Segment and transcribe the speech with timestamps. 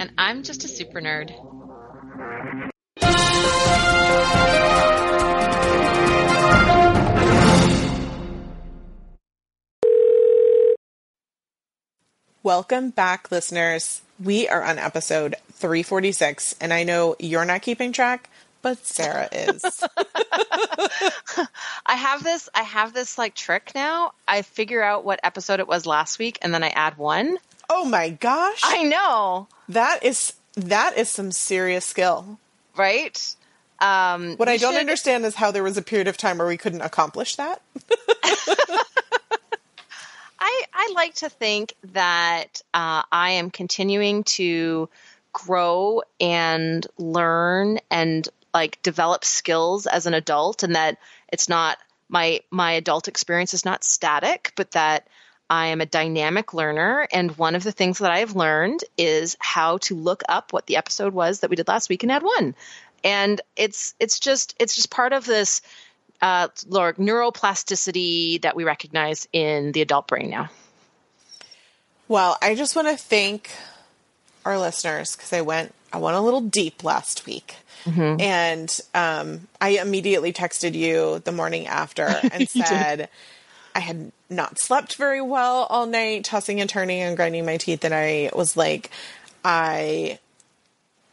[0.00, 1.30] And I'm just a super nerd.
[12.42, 14.02] Welcome back, listeners.
[14.22, 18.28] We are on episode 346, and I know you're not keeping track,
[18.62, 19.62] but Sarah is.
[21.86, 24.12] I have this I have this like trick now.
[24.26, 27.38] I figure out what episode it was last week and then I add one.
[27.68, 28.60] Oh my gosh.
[28.62, 29.48] I know.
[29.68, 32.38] That is that is some serious skill.
[32.76, 33.34] Right?
[33.80, 34.80] Um, what I don't should...
[34.80, 37.60] understand is how there was a period of time where we couldn't accomplish that.
[40.38, 44.88] I, I like to think that uh, I am continuing to
[45.32, 50.98] grow and learn and like develop skills as an adult and that
[51.32, 51.76] it's not
[52.08, 55.08] my my adult experience is not static but that
[55.50, 59.78] I am a dynamic learner and one of the things that I've learned is how
[59.78, 62.54] to look up what the episode was that we did last week and add one.
[63.02, 65.60] And it's it's just it's just part of this
[66.22, 70.48] uh, neuroplasticity that we recognize in the adult brain now.
[72.08, 73.50] Well, I just want to thank
[74.44, 77.56] our listeners because I went I went a little deep last week.
[77.84, 78.20] Mm-hmm.
[78.20, 83.10] And um, I immediately texted you the morning after and said
[83.74, 87.84] I had not slept very well all night, tossing and turning and grinding my teeth.
[87.84, 88.90] And I was like,
[89.44, 90.18] I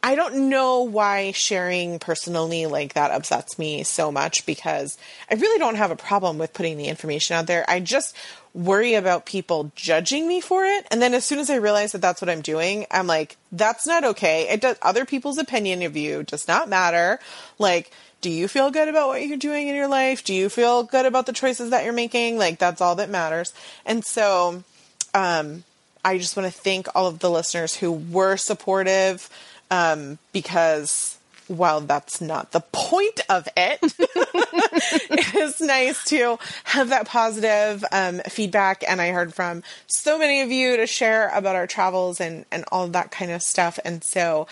[0.04, 4.98] I don't know why sharing personally like that upsets me so much because
[5.30, 7.64] I really don't have a problem with putting the information out there.
[7.68, 8.16] I just
[8.52, 10.86] worry about people judging me for it.
[10.90, 13.86] And then as soon as I realize that that's what I'm doing, I'm like, that's
[13.86, 14.48] not okay.
[14.48, 17.20] It does other people's opinion of you does not matter.
[17.60, 20.24] Like, do you feel good about what you're doing in your life?
[20.24, 22.38] Do you feel good about the choices that you're making?
[22.38, 23.52] Like that's all that matters.
[23.84, 24.64] And so
[25.12, 25.64] um
[26.04, 29.30] I just want to thank all of the listeners who were supportive
[29.70, 31.16] um, because
[31.46, 38.20] while that's not the point of it, it is nice to have that positive um,
[38.28, 38.82] feedback.
[38.88, 42.64] And I heard from so many of you to share about our travels and, and
[42.72, 43.78] all that kind of stuff.
[43.84, 44.48] And so,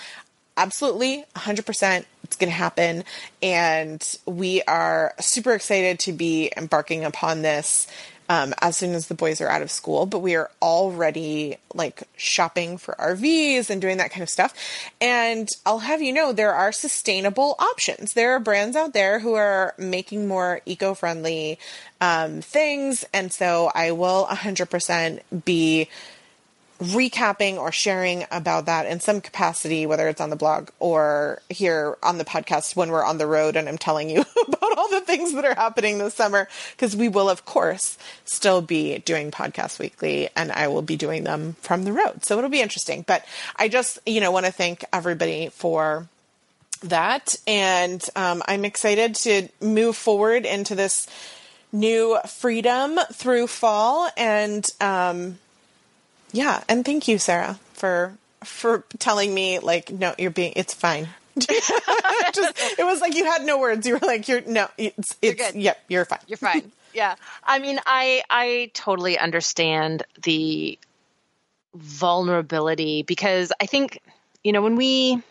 [0.56, 3.02] absolutely, 100%, it's going to happen.
[3.42, 7.88] And we are super excited to be embarking upon this
[8.28, 10.06] um, as soon as the boys are out of school.
[10.06, 14.54] But we are already like shopping for RVs and doing that kind of stuff.
[15.00, 18.12] And I'll have you know, there are sustainable options.
[18.12, 21.58] There are brands out there who are making more eco friendly
[22.00, 23.04] um, things.
[23.12, 25.88] And so I will 100% be
[26.80, 31.96] recapping or sharing about that in some capacity, whether it's on the blog or here
[32.02, 35.02] on the podcast when we're on the road and I'm telling you about all the
[35.02, 36.48] things that are happening this summer.
[36.72, 41.24] Because we will, of course, still be doing podcasts weekly and I will be doing
[41.24, 42.24] them from the road.
[42.24, 43.04] So it'll be interesting.
[43.06, 43.26] But
[43.56, 46.08] I just, you know, want to thank everybody for
[46.82, 47.36] that.
[47.46, 51.06] And um, I'm excited to move forward into this
[51.72, 55.38] new freedom through fall and, um,
[56.32, 60.52] yeah, and thank you, Sarah, for for telling me like, no, you're being.
[60.56, 61.08] It's fine.
[61.38, 61.70] Just,
[62.78, 63.86] it was like you had no words.
[63.86, 65.54] You were like, you're no, it's it's you're good.
[65.54, 66.18] Yep, you're fine.
[66.26, 66.72] You're fine.
[66.94, 67.14] yeah,
[67.44, 70.78] I mean, I I totally understand the
[71.74, 74.00] vulnerability because I think
[74.42, 75.22] you know when we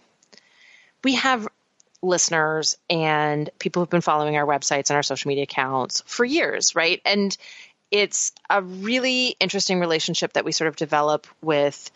[1.03, 1.47] we have
[2.01, 6.75] listeners and people who've been following our websites and our social media accounts for years,
[6.75, 7.01] right?
[7.05, 7.35] And
[7.91, 11.91] it's a really interesting relationship that we sort of develop with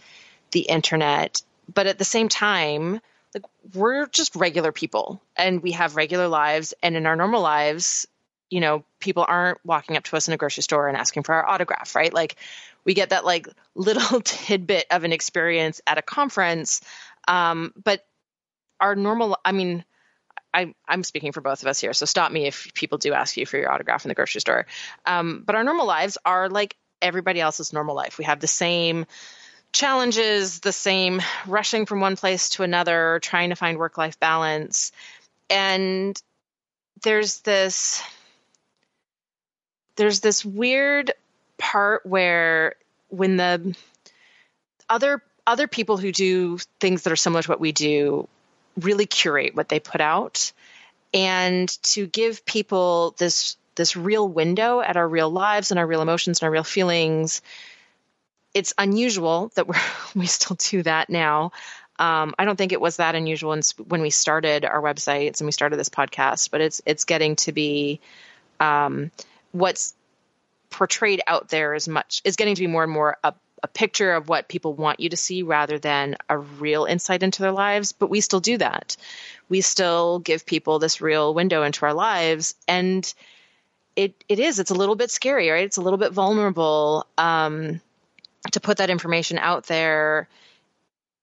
[0.52, 1.42] the internet.
[1.72, 3.00] But at the same time,
[3.34, 6.74] like we're just regular people and we have regular lives.
[6.84, 8.08] And in our normal lives,
[8.50, 11.34] you know, people aren't walking up to us in a grocery store and asking for
[11.34, 12.14] our autograph, right?
[12.14, 12.36] Like
[12.84, 16.82] we get that like little tidbit of an experience at a conference.
[17.28, 18.06] Um, but
[18.80, 19.86] our normal, I mean,
[20.54, 23.38] I, am speaking for both of us here, so stop me if people do ask
[23.38, 24.68] you for your autograph in the grocery store.
[25.06, 28.18] Um, but our normal lives are like everybody else's normal life.
[28.18, 29.06] We have the same
[29.72, 34.92] challenges, the same rushing from one place to another, trying to find work life balance.
[35.50, 36.22] And
[37.02, 38.02] there's this
[39.96, 41.12] there's this weird
[41.58, 42.76] part where
[43.10, 43.76] when the
[44.90, 48.28] other other people who do things that are similar to what we do
[48.80, 50.52] really curate what they put out.
[51.14, 56.02] And to give people this this real window at our real lives and our real
[56.02, 57.42] emotions and our real feelings
[58.54, 59.76] it's unusual that we
[60.16, 61.52] we still do that now.
[62.00, 65.52] Um, I don't think it was that unusual when we started our websites and we
[65.52, 68.00] started this podcast, but it's it's getting to be
[68.60, 69.12] um,
[69.52, 69.94] what's
[70.70, 73.34] portrayed out there is much is getting to be more and more a,
[73.64, 77.42] a picture of what people want you to see rather than a real insight into
[77.42, 77.94] their lives.
[77.94, 78.98] But we still do that.
[79.50, 83.12] We still give people this real window into our lives, and
[83.96, 85.66] it it is it's a little bit scary, right?
[85.66, 87.82] It's a little bit vulnerable um,
[88.52, 90.28] to put that information out there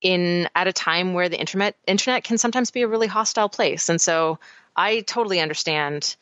[0.01, 3.89] in at a time where the internet internet can sometimes be a really hostile place.
[3.91, 4.39] And so
[4.75, 6.17] I totally understand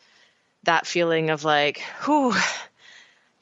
[0.64, 2.34] that feeling of like, whew,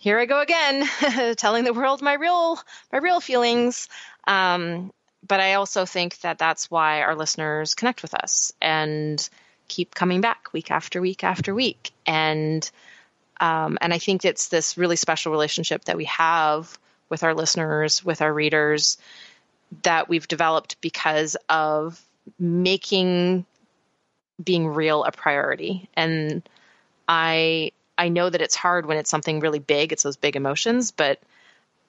[0.06, 0.88] here I go again,
[1.36, 2.60] telling the world my real
[2.92, 3.88] my real feelings.
[4.24, 4.92] Um,
[5.26, 9.28] but I also think that that's why our listeners connect with us and
[9.66, 11.90] keep coming back week after week after week.
[12.06, 12.70] And
[13.40, 18.04] um, and I think it's this really special relationship that we have with our listeners,
[18.04, 18.98] with our readers,
[19.82, 22.00] that we've developed because of
[22.38, 23.44] making
[24.40, 25.88] being real a priority.
[25.94, 26.48] And
[27.08, 30.90] I I know that it's hard when it's something really big, it's those big emotions,
[30.90, 31.20] but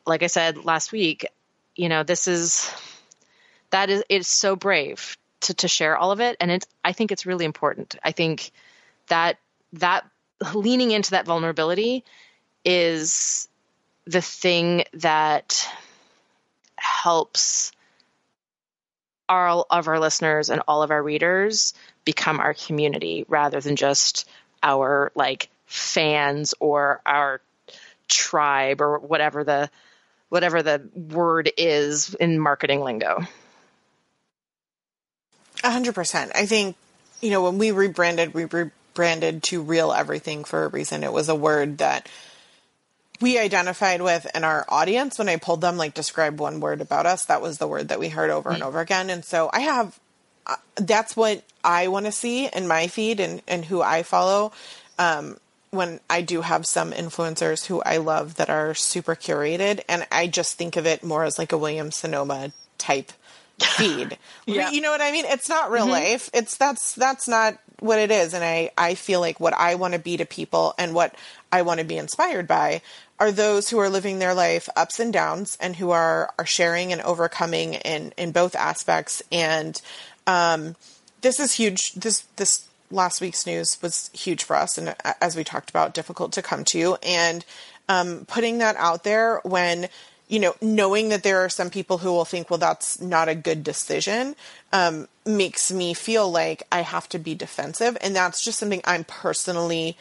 [0.05, 1.27] like I said last week,
[1.75, 2.71] you know, this is
[3.71, 7.11] that is it's so brave to to share all of it and it's I think
[7.11, 7.95] it's really important.
[8.03, 8.51] I think
[9.07, 9.37] that
[9.73, 10.05] that
[10.53, 12.03] leaning into that vulnerability
[12.63, 13.47] is
[14.05, 15.67] the thing that
[16.77, 17.71] helps
[19.29, 21.73] all of our listeners and all of our readers
[22.05, 24.27] become our community rather than just
[24.63, 27.41] our like fans or our
[28.07, 29.69] tribe or whatever the
[30.29, 33.21] whatever the word is in marketing lingo.
[35.63, 36.31] A hundred percent.
[36.35, 36.75] I think,
[37.21, 41.03] you know, when we rebranded, we rebranded to real everything for a reason.
[41.03, 42.09] It was a word that
[43.19, 47.05] we identified with in our audience when I polled them, like describe one word about
[47.05, 47.25] us.
[47.25, 49.09] That was the word that we heard over and over again.
[49.09, 49.99] And so I have,
[50.45, 54.51] uh, that's what I want to see in my feed and, and who I follow.
[54.99, 55.37] Um,
[55.71, 60.27] when I do have some influencers who I love that are super curated, and I
[60.27, 63.11] just think of it more as like a William Sonoma type
[63.59, 64.17] feed.
[64.45, 64.71] yeah.
[64.71, 65.25] You know what I mean?
[65.25, 65.91] It's not real mm-hmm.
[65.91, 66.29] life.
[66.33, 69.93] It's that's that's not what it is and I I feel like what I want
[69.93, 71.15] to be to people and what
[71.51, 72.81] I want to be inspired by
[73.19, 76.91] are those who are living their life ups and downs and who are are sharing
[76.91, 79.79] and overcoming in in both aspects and
[80.25, 80.75] um,
[81.21, 85.43] this is huge this this last week's news was huge for us and as we
[85.43, 87.45] talked about difficult to come to and
[87.89, 89.87] um, putting that out there when
[90.27, 93.35] you know knowing that there are some people who will think well that's not a
[93.35, 94.35] good decision
[94.73, 99.03] um, makes me feel like i have to be defensive and that's just something i'm
[99.03, 99.97] personally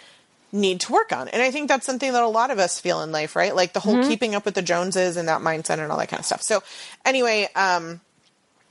[0.53, 1.29] need to work on.
[1.29, 3.55] And I think that's something that a lot of us feel in life, right?
[3.55, 4.09] Like the whole mm-hmm.
[4.09, 6.43] keeping up with the Joneses and that mindset and all that kind of stuff.
[6.43, 6.62] So
[7.05, 8.00] anyway, um,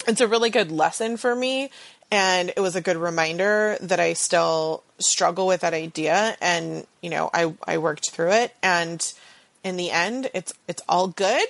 [0.08, 1.72] it's a really good lesson for me.
[2.12, 6.38] And it was a good reminder that I still struggle with that idea.
[6.42, 9.14] And, you know, I, I worked through it and
[9.64, 11.48] in the end, it's, it's all good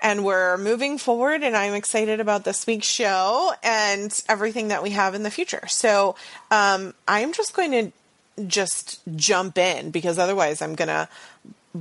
[0.00, 4.90] and we're moving forward and I'm excited about this week's show and everything that we
[4.90, 5.66] have in the future.
[5.66, 6.14] So,
[6.52, 7.92] um, I'm just going to
[8.46, 11.08] just jump in because otherwise I'm going to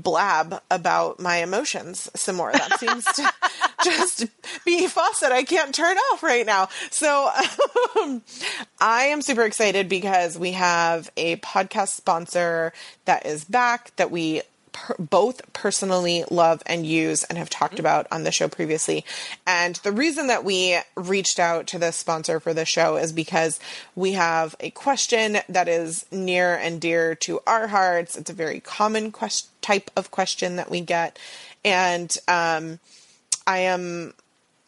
[0.02, 2.52] blab about my emotions some more.
[2.52, 3.34] That seems to
[3.84, 4.26] just
[4.66, 6.70] be a faucet I can't turn off right now.
[6.92, 7.30] So
[8.00, 8.22] um,
[8.80, 12.74] I am super excited because we have a podcast sponsor
[13.06, 14.42] that is back that we
[14.76, 19.06] per- both personally love and use and have talked about on the show previously.
[19.48, 23.60] And the reason that we reached out to the sponsor for the show is because
[23.96, 28.18] we have a question that is near and dear to our hearts.
[28.18, 31.18] It's a very common quest- type of question that we get.
[31.64, 32.80] And um,
[33.48, 34.14] I am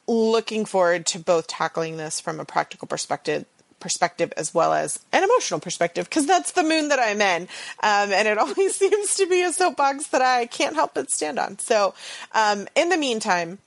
[0.07, 3.45] looking forward to both tackling this from a practical perspective
[3.79, 7.43] perspective as well as an emotional perspective because that's the moon that I'm in.
[7.83, 11.39] Um, and it always seems to be a soapbox that I can't help but stand
[11.39, 11.59] on.
[11.59, 11.93] So,
[12.33, 13.59] um, in the meantime,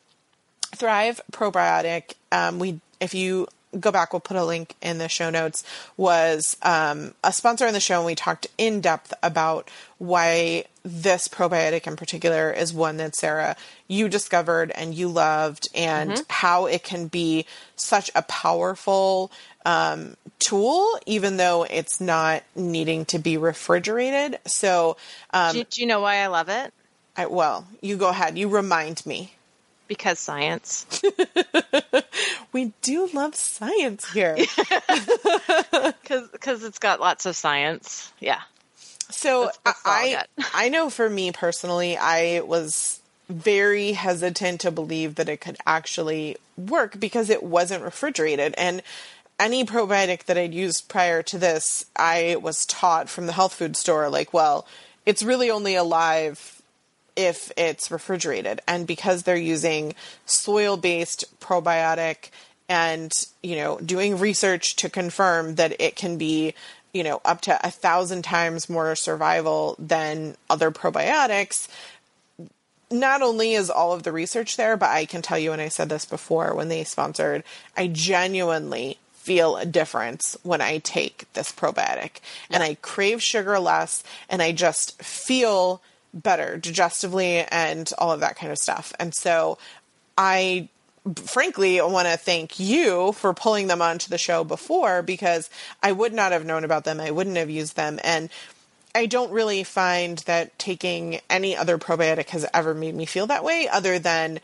[0.75, 3.49] Thrive Probiotic, um, we, if you
[3.79, 5.65] go back, we'll put a link in the show notes,
[5.97, 11.29] was um, a sponsor in the show, and we talked in depth about why this
[11.29, 13.55] probiotic in particular is one that Sarah
[13.87, 16.23] you discovered and you loved, and mm-hmm.
[16.29, 17.47] how it can be
[17.77, 19.31] such a powerful
[19.65, 24.39] um, tool, even though it's not needing to be refrigerated.
[24.47, 24.97] So,
[25.33, 26.73] um, do, do, you know why I love it?
[27.17, 28.39] I, well, you go ahead.
[28.39, 29.35] You remind me.
[29.91, 31.03] Because science.
[32.53, 34.37] we do love science here.
[36.03, 38.13] Because it's got lots of science.
[38.21, 38.41] Yeah.
[39.11, 40.45] So That's- that's I I.
[40.67, 46.37] I know for me personally, I was very hesitant to believe that it could actually
[46.57, 48.83] work because it wasn't refrigerated and
[49.41, 53.75] any probiotic that I'd used prior to this, I was taught from the health food
[53.77, 54.67] store like, well,
[55.07, 56.60] it's really only alive
[57.25, 58.61] if it's refrigerated.
[58.67, 59.95] And because they're using
[60.27, 62.31] soil-based probiotic
[62.69, 63.12] and
[63.43, 66.55] you know doing research to confirm that it can be
[66.93, 71.69] you know up to a thousand times more survival than other probiotics
[72.93, 75.69] not only is all of the research there but i can tell you and i
[75.69, 77.43] said this before when they sponsored
[77.77, 82.21] i genuinely feel a difference when i take this probiotic.
[82.50, 88.37] And i crave sugar less and i just feel better digestively and all of that
[88.37, 89.59] kind of stuff and so
[90.19, 90.69] i
[91.25, 95.49] frankly, want to thank you for pulling them onto the show before because
[95.83, 97.00] I would not have known about them.
[97.00, 97.99] I wouldn't have used them.
[98.05, 98.29] And
[98.95, 103.45] I don't really find that taking any other probiotic has ever made me feel that
[103.45, 104.40] way other than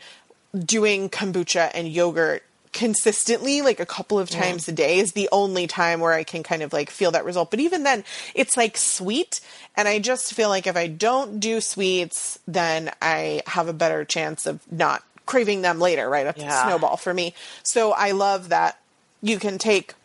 [0.57, 2.43] doing kombucha and yogurt
[2.77, 6.43] consistently like a couple of times a day is the only time where I can
[6.43, 7.49] kind of like feel that result.
[7.49, 8.03] But even then,
[8.35, 9.41] it's like sweet.
[9.75, 14.05] And I just feel like if I don't do sweets, then I have a better
[14.05, 16.27] chance of not craving them later, right?
[16.27, 16.61] It's Yeah.
[16.61, 17.33] a snowball for me.
[17.63, 18.77] So I love that
[19.23, 19.95] you can take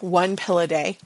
[0.00, 0.96] one pill a day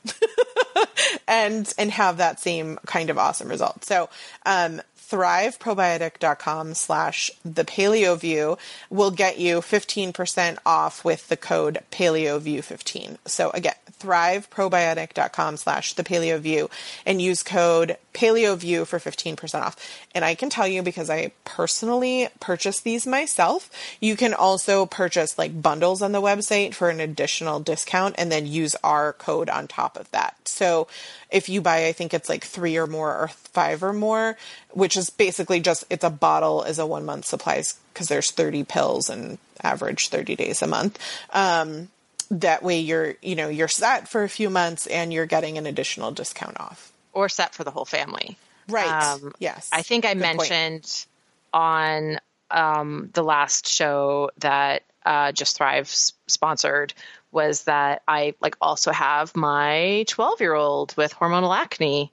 [1.29, 3.85] and and have that same kind of awesome result.
[3.85, 4.09] So
[4.47, 4.81] um
[5.11, 8.59] thriveprobiotic.com slash the paleo view
[8.91, 16.05] will get you 15% off with the code paleoview 15 so again thriveprobiotic.com slash the
[16.05, 16.69] paleo view
[17.07, 19.77] and use code paleoview for 15% off.
[20.15, 23.71] And i can tell you because i personally purchased these myself
[24.01, 28.47] you can also purchase like bundles on the website for an additional discount and then
[28.47, 30.37] use our code on top of that.
[30.47, 30.87] So
[31.35, 34.37] if you buy i think it's like three or more or five or more
[34.71, 38.65] which is basically just it's a bottle as a one month supplies because there's 30
[38.65, 40.99] pills and average 30 days a month
[41.33, 41.89] um,
[42.31, 45.67] that way you're you know you're set for a few months and you're getting an
[45.67, 48.37] additional discount off Or set for the whole family.
[48.69, 50.39] right Um, yes I think I Good point.
[50.39, 51.07] mentioned
[51.53, 52.19] on
[52.51, 56.95] um, the last show that uh, Just Thrive sponsored
[57.35, 62.13] was that I like also have my 12 year old with hormonal acne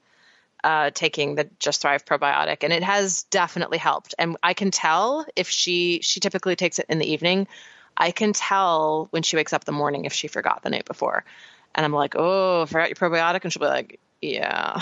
[0.64, 4.14] uh, taking the Just Thrive probiotic, and it has definitely helped.
[4.20, 7.48] And I can tell if she she typically takes it in the evening.
[7.98, 10.86] I can tell when she wakes up in the morning if she forgot the night
[10.86, 11.24] before,
[11.76, 14.80] and I'm like, "Oh, forgot your probiotic," and she'll be like, "Yeah."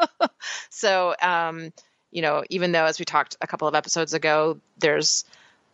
[0.70, 1.72] so, um,
[2.10, 5.24] you know, even though as we talked a couple of episodes ago, there's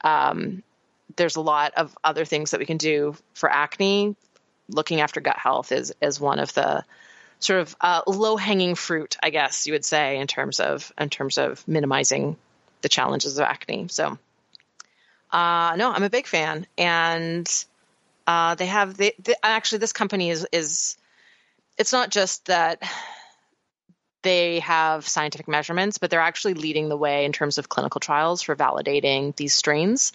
[0.03, 0.63] um,
[1.17, 4.17] there's a lot of other things that we can do for acne.
[4.69, 6.85] Looking after gut health is is one of the
[7.41, 11.09] sort of uh, low hanging fruit, I guess you would say, in terms of in
[11.09, 12.37] terms of minimizing
[12.83, 13.87] the challenges of acne.
[13.89, 14.19] So,
[15.33, 17.49] uh, no, I'm a big fan, and
[18.27, 20.97] uh, they have they, they actually this company is is
[21.79, 22.83] it's not just that
[24.23, 28.43] they have scientific measurements, but they're actually leading the way in terms of clinical trials
[28.43, 30.13] for validating these strains.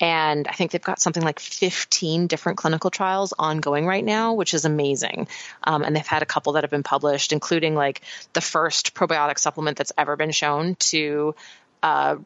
[0.00, 4.52] And I think they've got something like 15 different clinical trials ongoing right now, which
[4.52, 5.28] is amazing.
[5.64, 8.02] Um, and they've had a couple that have been published, including like
[8.34, 11.34] the first probiotic supplement that's ever been shown to
[11.82, 12.16] uh,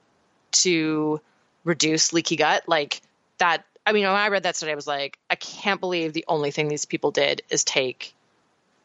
[0.52, 1.20] to
[1.64, 2.64] reduce leaky gut.
[2.66, 3.00] Like
[3.38, 3.64] that.
[3.86, 6.50] I mean, when I read that today, I was like, I can't believe the only
[6.50, 8.14] thing these people did is take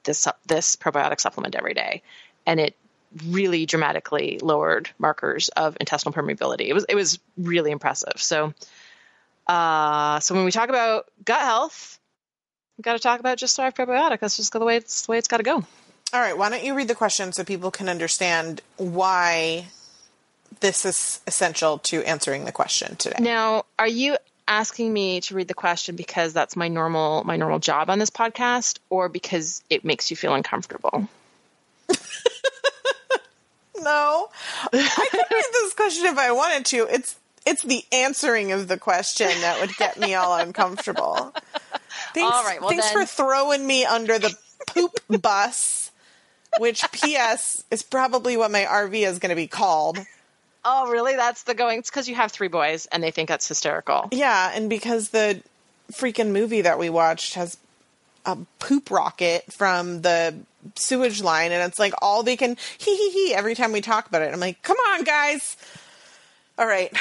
[0.03, 2.03] this this probiotic supplement every day,
[2.45, 2.75] and it
[3.27, 6.67] really dramatically lowered markers of intestinal permeability.
[6.67, 8.13] It was it was really impressive.
[8.17, 8.53] So,
[9.47, 11.99] uh, so when we talk about gut health,
[12.77, 14.19] we got to talk about just thrive probiotic.
[14.19, 15.55] That's just the way it's the way it's got to go.
[16.13, 19.65] all right why don't you read the question so people can understand why
[20.59, 24.17] this is essential to answering the question today Now, are you
[24.47, 28.11] asking me to read the question because that's my normal my normal job on this
[28.11, 31.09] podcast, or because it makes you feel uncomfortable?
[33.81, 34.29] No,
[34.73, 36.87] I could read this question if I wanted to.
[36.89, 37.15] It's
[37.45, 41.33] it's the answering of the question that would get me all uncomfortable.
[42.13, 44.35] Thanks, All right, well thanks then- for throwing me under the
[44.67, 45.91] poop bus,
[46.57, 47.63] which P.S.
[47.69, 49.99] is probably what my RV is going to be called.
[50.63, 51.15] Oh, really?
[51.15, 51.79] That's the going.
[51.79, 54.09] It's because you have three boys and they think that's hysterical.
[54.11, 55.41] Yeah, and because the
[55.91, 57.57] freaking movie that we watched has
[58.25, 60.33] a poop rocket from the
[60.75, 64.07] sewage line, and it's like all they can hee hee hee every time we talk
[64.07, 64.33] about it.
[64.33, 65.57] I'm like, come on, guys.
[66.57, 66.91] All right.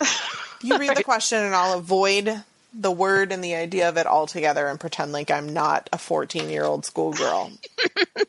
[0.62, 2.42] You read the question and I'll avoid
[2.74, 6.50] the word and the idea of it altogether and pretend like I'm not a 14
[6.50, 7.52] year old schoolgirl.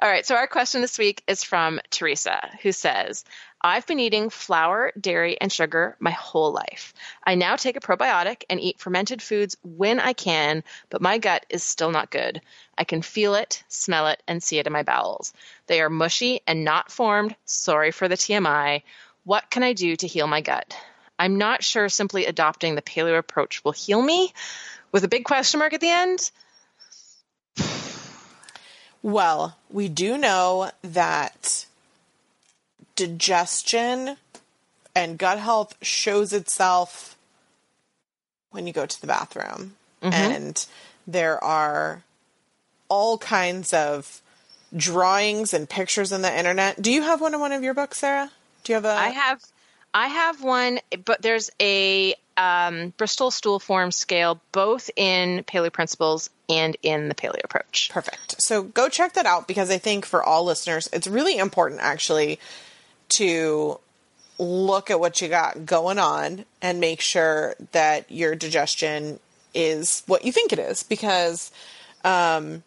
[0.00, 0.26] All right.
[0.26, 3.24] So our question this week is from Teresa, who says,
[3.66, 6.92] I've been eating flour, dairy, and sugar my whole life.
[7.26, 11.46] I now take a probiotic and eat fermented foods when I can, but my gut
[11.48, 12.42] is still not good.
[12.76, 15.32] I can feel it, smell it, and see it in my bowels.
[15.66, 17.36] They are mushy and not formed.
[17.46, 18.82] Sorry for the TMI.
[19.24, 20.76] What can I do to heal my gut?
[21.18, 24.34] I'm not sure simply adopting the paleo approach will heal me,
[24.92, 26.30] with a big question mark at the end.
[29.02, 31.66] Well, we do know that
[32.96, 34.16] digestion
[34.94, 37.16] and gut health shows itself
[38.50, 39.74] when you go to the bathroom.
[40.02, 40.66] And
[41.06, 42.02] there are
[42.88, 44.20] all kinds of
[44.76, 46.80] drawings and pictures on the internet.
[46.80, 48.30] Do you have one in one of your books, Sarah?
[48.64, 49.42] Do you have a I have
[49.94, 56.30] I have one, but there's a um, Bristol stool form scale both in Paleo Principles
[56.48, 57.90] and in the Paleo Approach.
[57.92, 58.36] Perfect.
[58.42, 62.40] So go check that out because I think for all listeners, it's really important actually
[63.10, 63.78] to
[64.38, 69.20] look at what you got going on and make sure that your digestion
[69.54, 70.82] is what you think it is.
[70.82, 71.52] Because
[72.04, 72.62] um,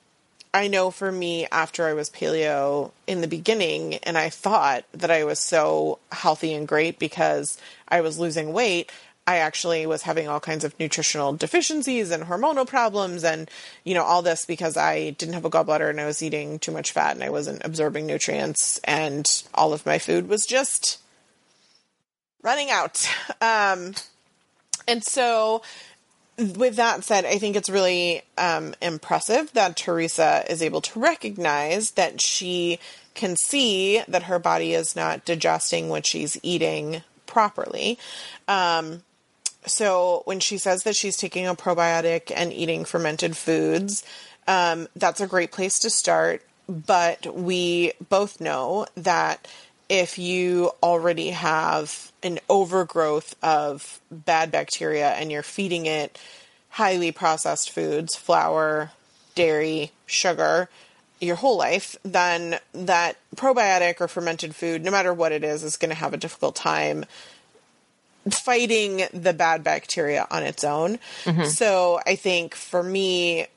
[0.53, 5.11] I know for me after I was paleo in the beginning and I thought that
[5.11, 8.91] I was so healthy and great because I was losing weight
[9.27, 13.51] I actually was having all kinds of nutritional deficiencies and hormonal problems and
[13.83, 16.71] you know all this because I didn't have a gallbladder and I was eating too
[16.71, 20.99] much fat and I wasn't absorbing nutrients and all of my food was just
[22.41, 23.07] running out.
[23.41, 23.93] Um,
[24.87, 25.61] and so
[26.37, 31.91] with that said, I think it's really um, impressive that Teresa is able to recognize
[31.91, 32.79] that she
[33.13, 37.97] can see that her body is not digesting what she's eating properly.
[38.47, 39.03] Um,
[39.65, 44.03] so when she says that she's taking a probiotic and eating fermented foods,
[44.47, 46.41] um, that's a great place to start.
[46.69, 49.47] But we both know that
[49.89, 56.19] if you already have an overgrowth of bad bacteria and you're feeding it
[56.69, 58.91] highly processed foods, flour,
[59.33, 60.69] dairy, sugar,
[61.19, 65.77] your whole life, then that probiotic or fermented food, no matter what it is, is
[65.77, 67.05] going to have a difficult time
[68.33, 70.99] fighting the bad bacteria on its own.
[71.45, 73.47] So I think for me,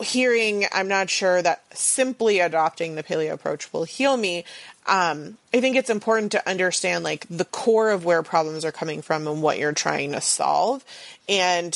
[0.00, 4.44] hearing I'm not sure that simply adopting the paleo approach will heal me.
[4.86, 9.00] Um, I think it's important to understand like the core of where problems are coming
[9.00, 10.84] from and what you're trying to solve.
[11.28, 11.74] And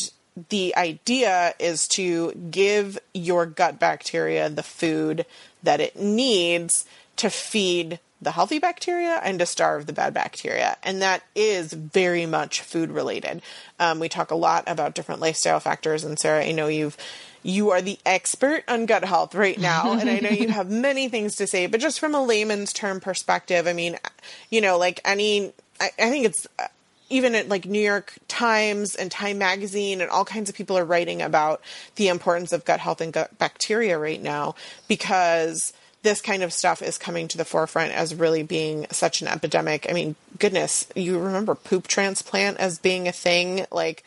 [0.49, 5.25] the idea is to give your gut bacteria the food
[5.63, 6.85] that it needs
[7.17, 10.77] to feed the healthy bacteria and to starve the bad bacteria.
[10.83, 13.43] And that is very much food related.
[13.79, 16.03] Um, we talk a lot about different lifestyle factors.
[16.03, 16.97] And Sarah, I know you've
[17.43, 21.09] you are the expert on gut health right now, and I know you have many
[21.09, 21.67] things to say.
[21.67, 23.99] But just from a layman's term perspective, I mean,
[24.51, 26.67] you know, like any, I, I think it's uh,
[27.09, 30.85] even at like New York Times and Time Magazine and all kinds of people are
[30.85, 31.61] writing about
[31.95, 34.57] the importance of gut health and gut bacteria right now
[34.89, 35.73] because
[36.07, 39.87] this kind of stuff is coming to the forefront as really being such an epidemic.
[39.91, 44.05] I mean, goodness, you remember poop transplant as being a thing like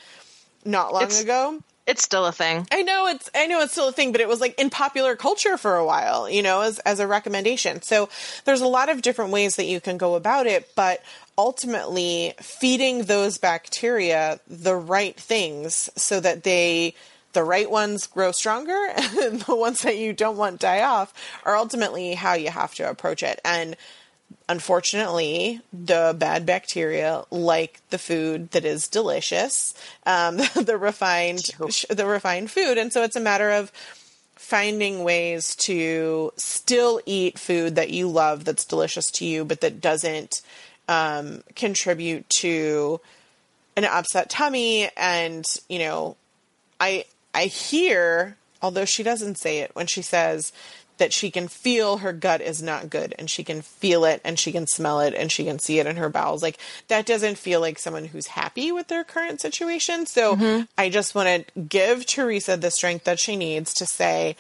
[0.66, 1.60] not long It's- ago?
[1.86, 2.68] It's still a thing.
[2.72, 5.16] I know it's I know it's still a thing, but it was like in popular
[5.16, 7.82] culture for a while, you know, as as a recommendation.
[7.82, 8.10] So
[8.46, 11.02] there's a lot of different ways that you can go about it, but
[11.36, 16.94] ultimately feeding those bacteria the right things so that they
[17.34, 18.88] the right ones grow stronger
[19.22, 21.14] and the ones that you don't want die off
[21.46, 23.40] are ultimately how you have to approach it.
[23.46, 23.76] And
[24.48, 29.74] unfortunately, the bad bacteria like the food that is delicious,
[30.06, 31.50] um, the refined,
[31.90, 33.72] the refined food, and so it's a matter of
[34.36, 39.80] finding ways to still eat food that you love, that's delicious to you, but that
[39.80, 40.42] doesn't
[40.88, 43.00] um, contribute to
[43.76, 44.90] an upset tummy.
[44.98, 46.18] And you know,
[46.80, 50.52] I I hear, although she doesn't say it, when she says
[51.00, 54.38] that she can feel her gut is not good and she can feel it and
[54.38, 56.44] she can smell it and she can see it in her bowels.
[56.44, 56.58] Like
[56.90, 60.06] that doesn't feel like someone who's happy with their current situation.
[60.06, 60.64] So mm-hmm.
[60.78, 64.36] I just want to give Teresa the strength that she needs to say,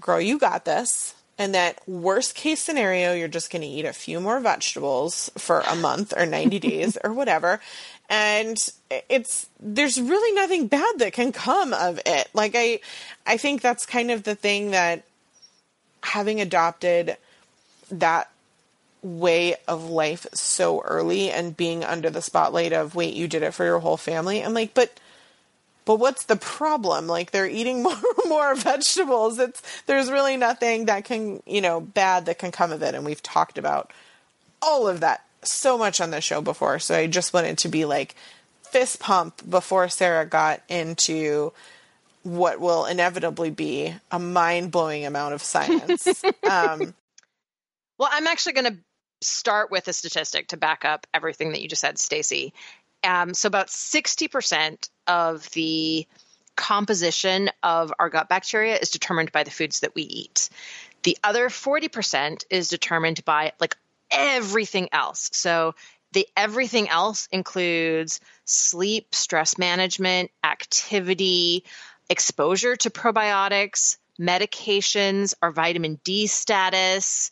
[0.00, 1.14] girl, you got this.
[1.38, 5.60] And that worst case scenario, you're just going to eat a few more vegetables for
[5.60, 7.60] a month or 90 days or whatever.
[8.12, 8.62] And
[9.08, 12.28] it's, there's really nothing bad that can come of it.
[12.34, 12.80] Like, I,
[13.26, 15.04] I think that's kind of the thing that
[16.02, 17.16] having adopted
[17.90, 18.30] that
[19.02, 23.54] way of life so early and being under the spotlight of wait you did it
[23.54, 24.40] for your whole family.
[24.40, 25.00] I'm like but
[25.84, 27.08] but what's the problem?
[27.08, 27.96] Like they're eating more
[28.28, 29.38] more vegetables.
[29.38, 32.94] It's there's really nothing that can you know bad that can come of it.
[32.94, 33.90] And we've talked about
[34.60, 37.84] all of that so much on the show before so i just wanted to be
[37.84, 38.14] like
[38.62, 41.52] fist pump before sarah got into
[42.22, 46.94] what will inevitably be a mind-blowing amount of science um,
[47.98, 48.78] well i'm actually going to
[49.22, 52.52] start with a statistic to back up everything that you just said, Stacy.
[53.04, 56.06] Um, so about 60% of the
[56.56, 60.50] composition of our gut bacteria is determined by the foods that we eat.
[61.02, 63.76] The other 40% is determined by like
[64.12, 65.30] everything else.
[65.32, 65.74] So
[66.12, 71.64] the everything else includes sleep, stress management, activity,
[72.10, 77.30] exposure to probiotics, medications, our vitamin D status,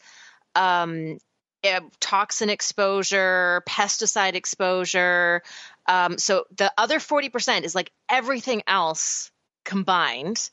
[0.54, 1.18] um,
[1.62, 5.42] uh, toxin exposure, pesticide exposure.
[5.86, 9.30] Um, so the other 40% is like everything else
[9.64, 10.48] combined.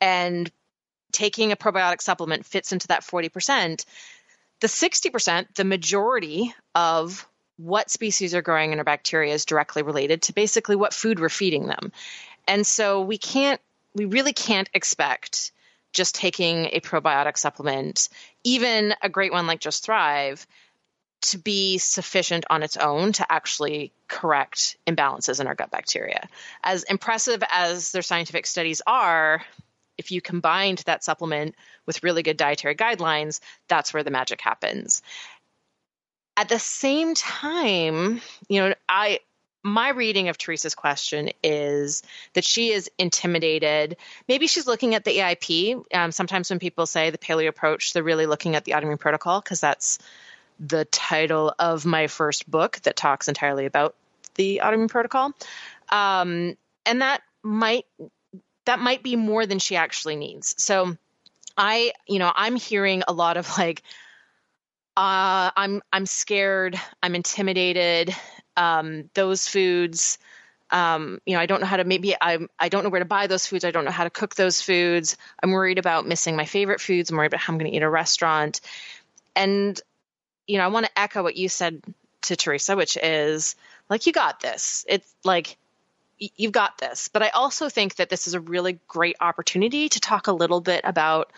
[0.00, 0.50] And
[1.12, 3.84] taking a probiotic supplement fits into that 40%.
[4.62, 10.22] The 60%, the majority of what species are growing in our bacteria is directly related
[10.22, 11.90] to basically what food we're feeding them.
[12.46, 13.60] And so we can't,
[13.96, 15.50] we really can't expect
[15.92, 18.08] just taking a probiotic supplement,
[18.44, 20.46] even a great one like Just Thrive,
[21.22, 26.28] to be sufficient on its own to actually correct imbalances in our gut bacteria.
[26.62, 29.42] As impressive as their scientific studies are,
[30.02, 31.54] if you combined that supplement
[31.86, 33.38] with really good dietary guidelines,
[33.68, 35.00] that's where the magic happens.
[36.36, 39.20] At the same time, you know, I
[39.64, 43.96] my reading of Teresa's question is that she is intimidated.
[44.26, 45.84] Maybe she's looking at the AIP.
[45.94, 49.40] Um, sometimes when people say the paleo approach, they're really looking at the autoimmune protocol
[49.40, 50.00] because that's
[50.58, 53.94] the title of my first book that talks entirely about
[54.34, 55.32] the autoimmune protocol.
[55.90, 57.86] Um, and that might
[58.64, 60.54] that might be more than she actually needs.
[60.62, 60.96] So
[61.56, 63.82] I, you know, I'm hearing a lot of like,
[64.96, 68.14] uh, I'm I'm scared, I'm intimidated
[68.56, 70.18] um, those foods.
[70.70, 73.06] Um, you know, I don't know how to maybe I I don't know where to
[73.06, 73.64] buy those foods.
[73.64, 75.16] I don't know how to cook those foods.
[75.42, 77.10] I'm worried about missing my favorite foods.
[77.10, 78.60] I'm worried about how I'm going to eat a restaurant.
[79.34, 79.80] And
[80.46, 81.82] you know, I want to echo what you said
[82.22, 83.56] to Teresa, which is
[83.88, 84.84] like you got this.
[84.88, 85.56] It's like
[86.36, 87.08] you've got this.
[87.08, 90.60] But I also think that this is a really great opportunity to talk a little
[90.60, 91.32] bit about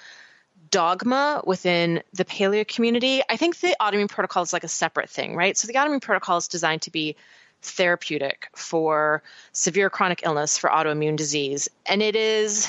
[0.71, 3.23] dogma within the paleo community.
[3.29, 5.57] I think the autoimmune protocol is like a separate thing, right?
[5.57, 7.17] So the autoimmune protocol is designed to be
[7.63, 11.69] therapeutic for severe chronic illness, for autoimmune disease.
[11.87, 12.69] And it is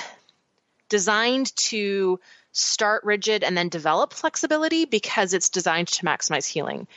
[0.90, 2.20] designed to
[2.52, 6.88] start rigid and then develop flexibility because it's designed to maximize healing.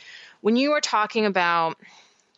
[0.40, 1.76] When you are talking about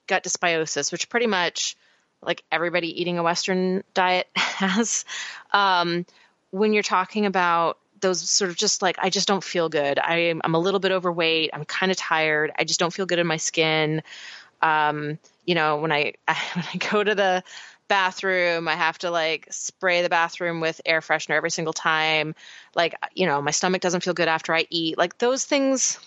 [0.07, 1.77] gut dysbiosis, which pretty much
[2.23, 5.05] like everybody eating a Western diet has,
[5.53, 6.07] um,
[6.51, 9.99] when you're talking about those sort of just like I just don't feel good.
[9.99, 11.51] I, I'm a little bit overweight.
[11.53, 12.53] I'm kind of tired.
[12.59, 14.03] I just don't feel good in my skin.
[14.63, 17.43] Um, you know, when I, I when I go to the
[17.89, 22.35] bathroom, I have to like spray the bathroom with air freshener every single time.
[22.75, 24.99] Like, you know, my stomach doesn't feel good after I eat.
[24.99, 25.99] Like those things.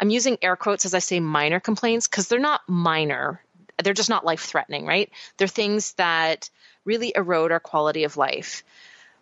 [0.00, 3.40] I'm using air quotes as I say minor complaints because they're not minor.
[3.82, 5.10] They're just not life threatening, right?
[5.36, 6.50] They're things that
[6.84, 8.64] really erode our quality of life.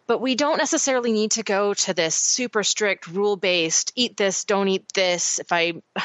[0.06, 4.44] But we don't necessarily need to go to this super strict rule based eat this,
[4.44, 5.38] don't eat this.
[5.38, 5.74] If I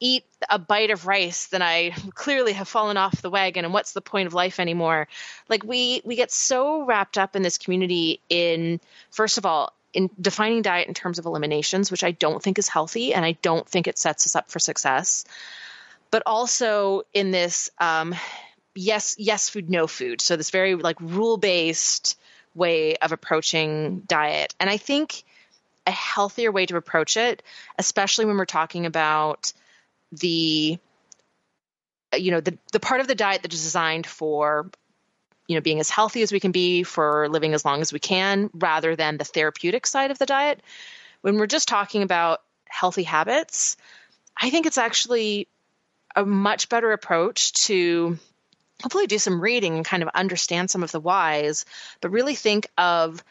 [0.00, 3.92] eat a bite of rice, then I clearly have fallen off the wagon and what's
[3.92, 5.08] the point of life anymore?
[5.48, 10.10] Like we we get so wrapped up in this community in first of all in
[10.20, 13.68] defining diet in terms of eliminations, which I don't think is healthy and I don't
[13.68, 15.24] think it sets us up for success.
[16.10, 18.14] But also in this um,
[18.74, 20.20] yes yes food no food.
[20.20, 22.18] So this very like rule based
[22.54, 24.54] way of approaching diet.
[24.58, 25.24] And I think
[25.86, 27.42] a healthier way to approach it,
[27.78, 29.52] especially when we're talking about
[30.12, 30.78] the
[32.16, 34.70] you know the the part of the diet that is designed for
[35.48, 37.98] you know being as healthy as we can be for living as long as we
[37.98, 40.62] can rather than the therapeutic side of the diet
[41.22, 43.76] when we're just talking about healthy habits
[44.36, 45.48] i think it's actually
[46.16, 48.18] a much better approach to
[48.82, 51.64] hopefully do some reading and kind of understand some of the whys,
[52.00, 53.22] but really think of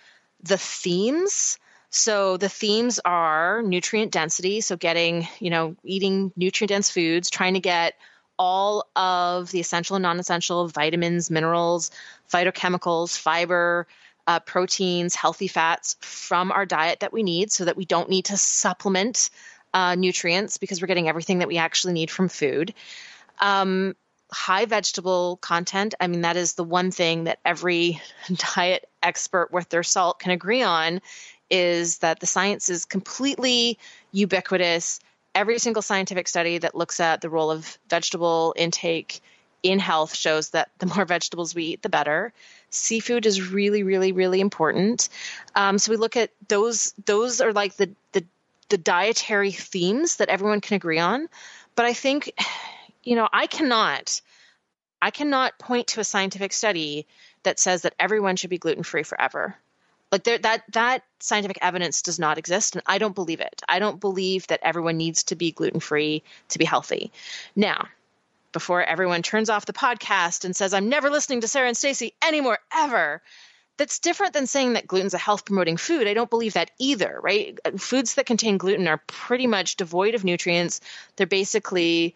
[0.44, 1.60] the themes.
[1.90, 7.54] So the themes are nutrient density, so getting, you know, eating nutrient dense foods, trying
[7.56, 7.96] to get
[8.38, 11.92] all of the essential and non essential vitamins, minerals,
[12.32, 13.88] phytochemicals, fiber,
[14.28, 18.26] uh, proteins, healthy fats from our diet that we need so that we don't need
[18.26, 19.30] to supplement
[19.76, 22.74] uh, nutrients because we're getting everything that we actually need from food.
[23.40, 23.96] Um,
[24.32, 25.94] high vegetable content.
[26.00, 28.02] I mean, that is the one thing that every
[28.56, 31.02] diet expert worth their salt can agree on
[31.50, 33.78] is that the science is completely
[34.14, 35.02] ubiquitous.
[35.36, 39.22] Every single scientific study that looks at the role of vegetable intake
[39.62, 42.32] in health shows that the more vegetables we eat, the better.
[42.70, 45.10] Seafood is really, really, really important.
[45.54, 46.94] Um, so we look at those.
[47.06, 48.26] Those are like the the
[48.70, 51.28] the dietary themes that everyone can agree on.
[51.76, 52.32] But I think,
[53.04, 54.22] you know, I cannot,
[55.02, 57.08] I cannot point to a scientific study
[57.44, 59.56] that says that everyone should be gluten free forever.
[60.12, 63.62] Like there, that that scientific evidence does not exist, and I don't believe it.
[63.68, 67.12] I don't believe that everyone needs to be gluten free to be healthy.
[67.56, 67.88] Now,
[68.52, 72.14] before everyone turns off the podcast and says, I'm never listening to Sarah and Stacy
[72.26, 73.22] anymore, ever.
[73.78, 76.08] That's different than saying that gluten's a health promoting food.
[76.08, 77.60] I don't believe that either, right?
[77.78, 80.80] Foods that contain gluten are pretty much devoid of nutrients.
[81.16, 82.16] They're basically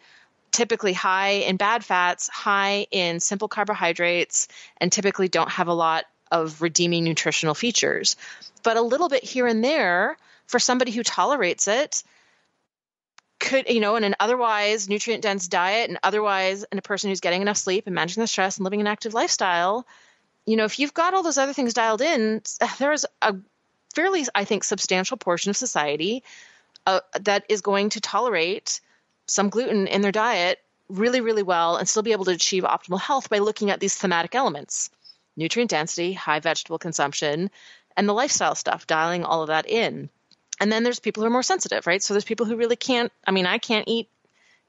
[0.52, 6.04] typically high in bad fats, high in simple carbohydrates, and typically don't have a lot
[6.30, 8.16] of redeeming nutritional features.
[8.62, 12.02] But a little bit here and there, for somebody who tolerates it,
[13.38, 17.20] could you know in an otherwise nutrient dense diet and otherwise in a person who's
[17.20, 19.86] getting enough sleep and managing the stress and living an active lifestyle
[20.46, 22.42] you know if you've got all those other things dialed in
[22.78, 23.36] there's a
[23.94, 26.22] fairly i think substantial portion of society
[26.86, 28.80] uh, that is going to tolerate
[29.26, 33.00] some gluten in their diet really really well and still be able to achieve optimal
[33.00, 34.90] health by looking at these thematic elements
[35.36, 37.50] nutrient density high vegetable consumption
[37.96, 40.08] and the lifestyle stuff dialing all of that in
[40.60, 42.02] and then there's people who are more sensitive, right?
[42.02, 43.10] So there's people who really can't.
[43.26, 44.08] I mean, I can't eat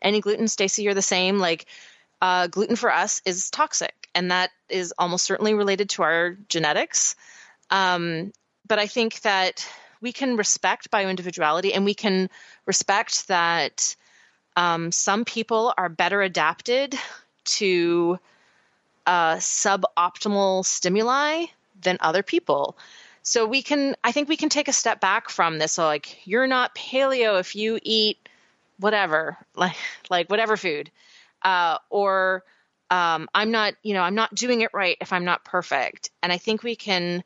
[0.01, 0.47] any gluten.
[0.47, 1.37] Stacy, you're the same.
[1.37, 1.65] Like
[2.21, 7.15] uh, gluten for us is toxic, and that is almost certainly related to our genetics.
[7.69, 8.33] Um,
[8.67, 9.67] but I think that
[10.01, 12.29] we can respect bioindividuality, and we can
[12.65, 13.95] respect that
[14.55, 16.95] um, some people are better adapted
[17.43, 18.19] to
[19.05, 21.45] uh, suboptimal stimuli
[21.81, 22.77] than other people.
[23.23, 25.73] So we can, I think we can take a step back from this.
[25.73, 28.17] So like, you're not paleo if you eat
[28.79, 29.75] whatever, like
[30.09, 30.91] like whatever food,
[31.43, 32.43] uh, or
[32.91, 36.11] um, I'm not, you know, I'm not doing it right if I'm not perfect.
[36.21, 37.23] And I think we can,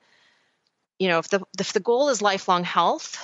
[0.99, 3.17] you know, if the if the goal is lifelong health,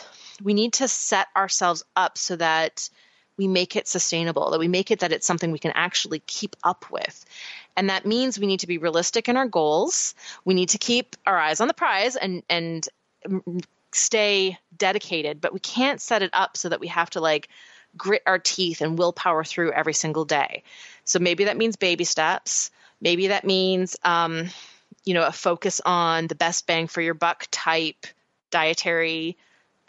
[0.43, 2.89] we need to set ourselves up so that
[3.37, 6.55] we make it sustainable, that we make it that it's something we can actually keep
[6.63, 7.25] up with.
[7.77, 10.15] And that means we need to be realistic in our goals.
[10.43, 12.87] We need to keep our eyes on the prize and and
[13.93, 17.49] stay dedicated, but we can't set it up so that we have to like
[17.97, 20.63] grit our teeth and willpower through every single day.
[21.03, 22.71] So maybe that means baby steps.
[22.99, 24.49] Maybe that means um,
[25.03, 28.05] you know a focus on the best bang for your buck type
[28.51, 29.37] dietary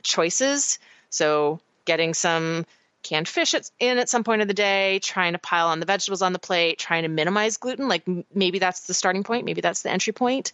[0.03, 0.79] choices.
[1.11, 2.67] So getting some
[3.03, 6.23] canned fish in at some point of the day, trying to pile on the vegetables
[6.23, 7.89] on the plate, trying to minimize gluten.
[7.89, 10.53] Like maybe that's the starting point, maybe that's the entry point.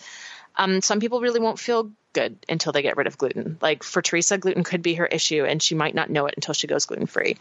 [0.56, 3.58] Um, some people really won't feel good until they get rid of gluten.
[3.60, 6.54] Like for Teresa, gluten could be her issue, and she might not know it until
[6.54, 7.36] she goes gluten free.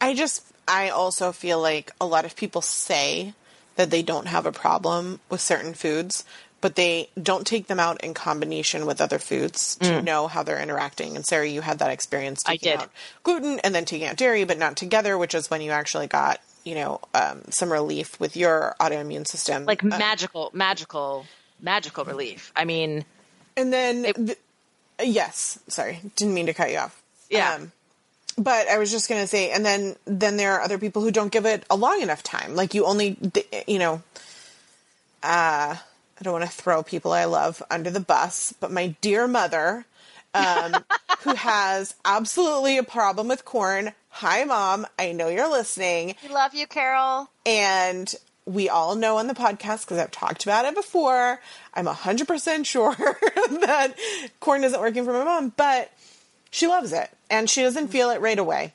[0.00, 3.34] I just, I also feel like a lot of people say
[3.76, 6.24] that they don't have a problem with certain foods,
[6.60, 10.04] but they don't take them out in combination with other foods to mm.
[10.04, 11.16] know how they're interacting.
[11.16, 12.90] And Sarah, you had that experience taking out
[13.22, 16.40] gluten and then taking out dairy, but not together, which is when you actually got,
[16.64, 19.64] you know, um, some relief with your autoimmune system.
[19.64, 21.24] Like um, magical, magical,
[21.60, 22.52] magical relief.
[22.54, 23.04] I mean,
[23.56, 24.38] and then, it, th-
[25.02, 27.02] yes, sorry, didn't mean to cut you off.
[27.30, 27.54] Yeah.
[27.54, 27.72] Um,
[28.36, 31.10] but I was just going to say, and then, then there are other people who
[31.10, 32.54] don't give it a long enough time.
[32.54, 33.16] Like you only,
[33.66, 34.02] you know,
[35.22, 35.76] uh,
[36.20, 39.86] I don't want to throw people I love under the bus, but my dear mother,
[40.34, 40.84] um,
[41.20, 43.92] who has absolutely a problem with corn.
[44.10, 44.86] Hi, mom.
[44.98, 46.16] I know you're listening.
[46.22, 47.30] We love you, Carol.
[47.46, 51.40] And we all know on the podcast because I've talked about it before.
[51.72, 53.94] I'm 100% sure that
[54.40, 55.90] corn isn't working for my mom, but
[56.50, 58.74] she loves it and she doesn't feel it right away.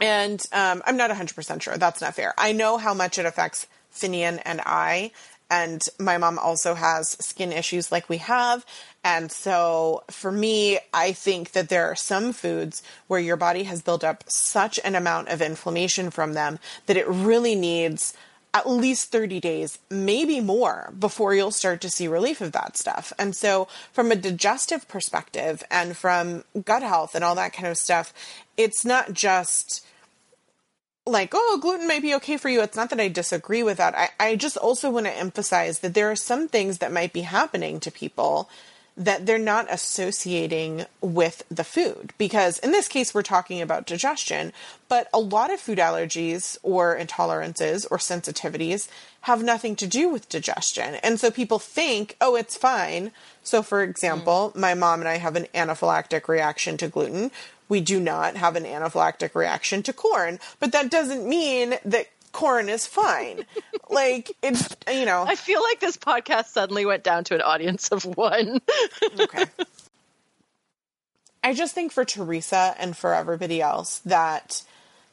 [0.00, 1.76] And um, I'm not 100% sure.
[1.76, 2.34] That's not fair.
[2.36, 5.12] I know how much it affects Finian and I
[5.50, 8.66] and my mom also has skin issues like we have.
[9.04, 13.82] And so for me, I think that there are some foods where your body has
[13.82, 18.14] built up such an amount of inflammation from them that it really needs
[18.56, 23.12] at least 30 days, maybe more, before you'll start to see relief of that stuff.
[23.18, 27.76] And so, from a digestive perspective and from gut health and all that kind of
[27.76, 28.14] stuff,
[28.56, 29.86] it's not just
[31.06, 32.60] like, oh, gluten may be okay for you.
[32.62, 33.96] It's not that I disagree with that.
[33.96, 37.22] I, I just also want to emphasize that there are some things that might be
[37.22, 38.50] happening to people
[38.96, 42.14] that they're not associating with the food.
[42.16, 44.52] Because in this case, we're talking about digestion,
[44.88, 48.88] but a lot of food allergies or intolerances or sensitivities
[49.22, 50.94] have nothing to do with digestion.
[50.96, 53.12] And so people think, oh, it's fine.
[53.42, 54.60] So, for example, mm.
[54.60, 57.30] my mom and I have an anaphylactic reaction to gluten.
[57.68, 62.68] We do not have an anaphylactic reaction to corn, but that doesn't mean that corn
[62.68, 63.44] is fine.
[63.90, 65.24] like it's you know.
[65.26, 68.60] I feel like this podcast suddenly went down to an audience of one.
[69.18, 69.44] okay.
[71.42, 74.62] I just think for Teresa and for everybody else that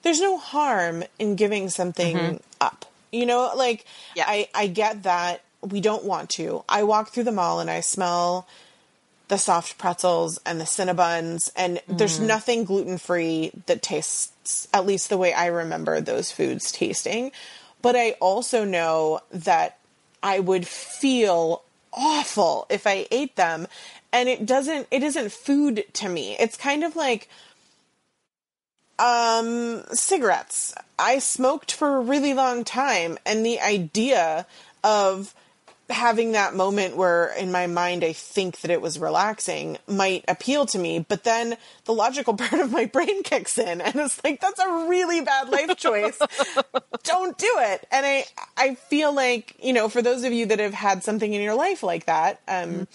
[0.01, 2.37] there's no harm in giving something mm-hmm.
[2.59, 2.85] up.
[3.11, 3.85] You know, like
[4.15, 4.25] yeah.
[4.27, 6.63] I I get that we don't want to.
[6.67, 8.47] I walk through the mall and I smell
[9.27, 11.97] the soft pretzels and the Cinnabons, and mm.
[11.97, 17.31] there's nothing gluten free that tastes at least the way I remember those foods tasting.
[17.81, 19.77] But I also know that
[20.21, 23.67] I would feel awful if I ate them,
[24.11, 24.87] and it doesn't.
[24.91, 26.35] It isn't food to me.
[26.39, 27.29] It's kind of like
[28.99, 30.73] um cigarettes.
[30.99, 34.45] I smoked for a really long time, and the idea
[34.83, 35.33] of
[35.89, 40.65] having that moment where in my mind I think that it was relaxing might appeal
[40.67, 44.39] to me, but then the logical part of my brain kicks in and it's like
[44.41, 46.19] that's a really bad life choice.
[47.03, 47.87] Don't do it.
[47.91, 48.25] And I
[48.57, 51.55] I feel like, you know, for those of you that have had something in your
[51.55, 52.87] life like that, um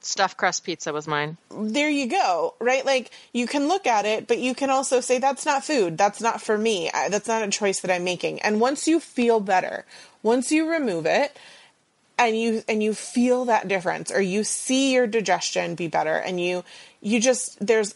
[0.00, 1.36] stuffed crust pizza was mine.
[1.50, 2.84] There you go, right?
[2.84, 5.96] Like you can look at it, but you can also say that's not food.
[5.96, 6.90] That's not for me.
[6.92, 8.40] That's not a choice that I'm making.
[8.42, 9.84] And once you feel better,
[10.22, 11.36] once you remove it,
[12.18, 16.40] and you and you feel that difference or you see your digestion be better and
[16.40, 16.64] you
[17.00, 17.94] you just there's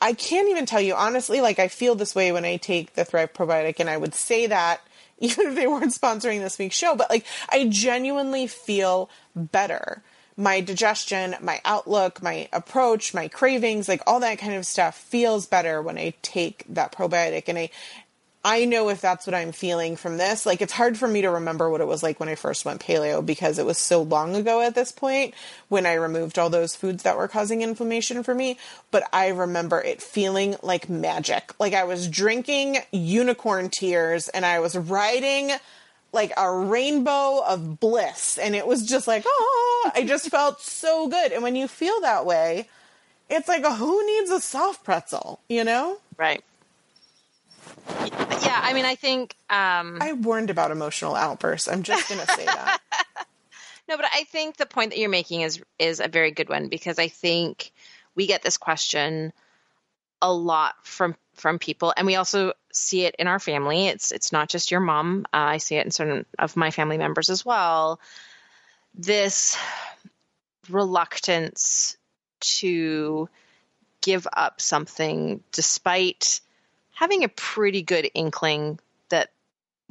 [0.00, 3.04] I can't even tell you honestly like I feel this way when I take the
[3.04, 4.80] Thrive probiotic and I would say that
[5.18, 10.02] even if they weren't sponsoring this week's show but like I genuinely feel better
[10.36, 15.46] my digestion, my outlook, my approach, my cravings, like all that kind of stuff feels
[15.46, 17.44] better when I take that probiotic.
[17.48, 17.70] And I
[18.46, 20.46] I know if that's what I'm feeling from this.
[20.46, 22.80] Like, it's hard for me to remember what it was like when I first went
[22.80, 25.34] paleo because it was so long ago at this point
[25.66, 28.56] when I removed all those foods that were causing inflammation for me.
[28.92, 31.58] But I remember it feeling like magic.
[31.58, 35.50] Like, I was drinking unicorn tears and I was riding
[36.12, 38.38] like a rainbow of bliss.
[38.38, 41.32] And it was just like, oh, I just felt so good.
[41.32, 42.68] And when you feel that way,
[43.28, 45.98] it's like, who needs a soft pretzel, you know?
[46.16, 46.44] Right.
[47.88, 51.68] Yeah, I mean, I think um, I warned about emotional outbursts.
[51.68, 52.80] I'm just going to say that.
[53.88, 56.68] no, but I think the point that you're making is is a very good one
[56.68, 57.72] because I think
[58.14, 59.32] we get this question
[60.22, 63.88] a lot from from people, and we also see it in our family.
[63.88, 65.26] It's it's not just your mom.
[65.32, 68.00] Uh, I see it in certain of my family members as well.
[68.94, 69.56] This
[70.68, 71.96] reluctance
[72.40, 73.28] to
[74.00, 76.40] give up something despite
[76.96, 78.80] having a pretty good inkling
[79.10, 79.28] that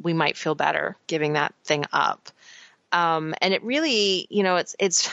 [0.02, 2.30] we might feel better giving that thing up.
[2.91, 5.08] Um, and it really, you know, it's it's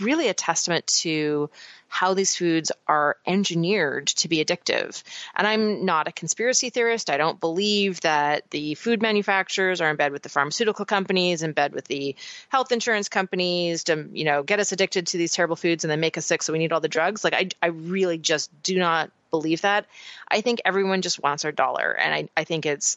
[0.00, 1.50] really a testament to
[1.88, 5.02] how these foods are engineered to be addictive.
[5.36, 7.10] And I'm not a conspiracy theorist.
[7.10, 11.52] I don't believe that the food manufacturers are in bed with the pharmaceutical companies, in
[11.52, 12.16] bed with the
[12.48, 16.00] health insurance companies to, you know, get us addicted to these terrible foods and then
[16.00, 17.24] make us sick so we need all the drugs.
[17.24, 19.86] Like I I really just do not believe that.
[20.28, 22.96] I think everyone just wants our dollar, and I, I think it's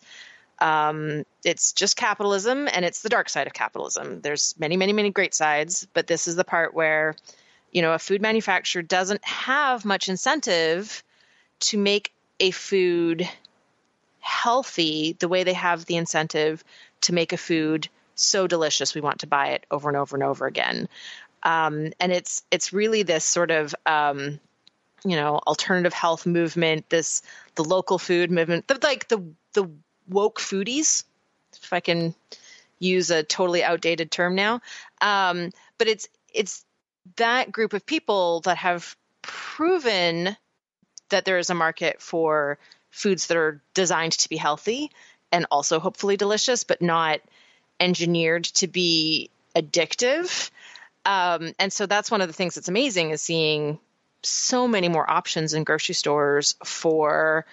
[0.59, 4.21] um, it's just capitalism, and it's the dark side of capitalism.
[4.21, 7.15] There's many, many, many great sides, but this is the part where
[7.71, 11.03] you know a food manufacturer doesn't have much incentive
[11.59, 13.27] to make a food
[14.19, 16.63] healthy the way they have the incentive
[17.01, 20.23] to make a food so delicious we want to buy it over and over and
[20.23, 20.87] over again.
[21.43, 24.39] Um, and it's it's really this sort of um,
[25.03, 27.21] you know alternative health movement this
[27.55, 29.21] the local food movement the, like the
[29.53, 29.69] the
[30.07, 31.03] woke foodies
[31.61, 32.13] if i can
[32.79, 34.61] use a totally outdated term now.
[35.01, 36.65] Um, but it's it's
[37.17, 40.35] that group of people that have proven
[41.09, 42.57] that there is a market for
[42.89, 44.91] foods that are designed to be healthy
[45.31, 47.19] and also hopefully delicious but not
[47.79, 50.49] engineered to be addictive.
[51.06, 53.79] Um, and so that's one of the things that's amazing is seeing
[54.23, 57.45] so many more options in grocery stores for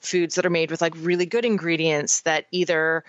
[0.00, 3.04] foods that are made with like really good ingredients that either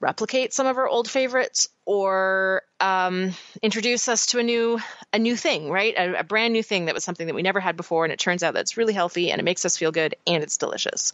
[0.00, 4.78] replicate some of our old favorites or um, introduce us to a new
[5.12, 7.58] a new thing right a, a, brand new thing that was something that we never
[7.58, 10.14] had before and it turns out that's really healthy and it makes us feel good
[10.26, 11.12] and it's delicious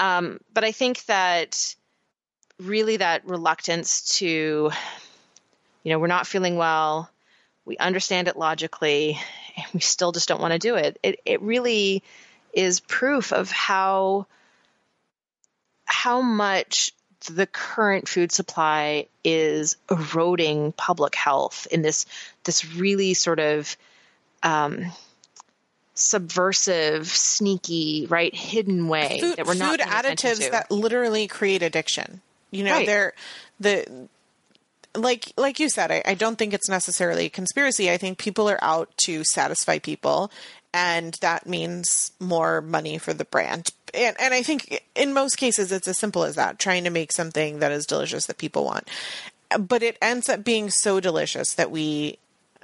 [0.00, 1.76] um, but i think that
[2.58, 4.70] really that reluctance to
[5.84, 7.08] you know we're not feeling well
[7.64, 9.18] we understand it logically,
[9.56, 10.98] and we still just don't want to do it.
[11.02, 12.02] It it really
[12.54, 14.26] is proof of how
[15.86, 16.92] how much
[17.30, 22.06] the current food supply is eroding public health in this
[22.44, 23.76] this really sort of
[24.42, 24.92] um,
[25.94, 30.50] subversive, sneaky, right, hidden way food, that we're not food additives to.
[30.50, 32.20] that literally create addiction.
[32.50, 32.86] You know, Right.
[32.86, 33.14] they're
[33.58, 34.08] the
[34.94, 35.90] like like you said.
[35.90, 37.90] I, I don't think it's necessarily a conspiracy.
[37.90, 40.30] I think people are out to satisfy people,
[40.74, 43.70] and that means more money for the brand.
[43.94, 47.12] And and I think in most cases it's as simple as that: trying to make
[47.12, 48.88] something that is delicious that people want.
[49.56, 52.18] But it ends up being so delicious that we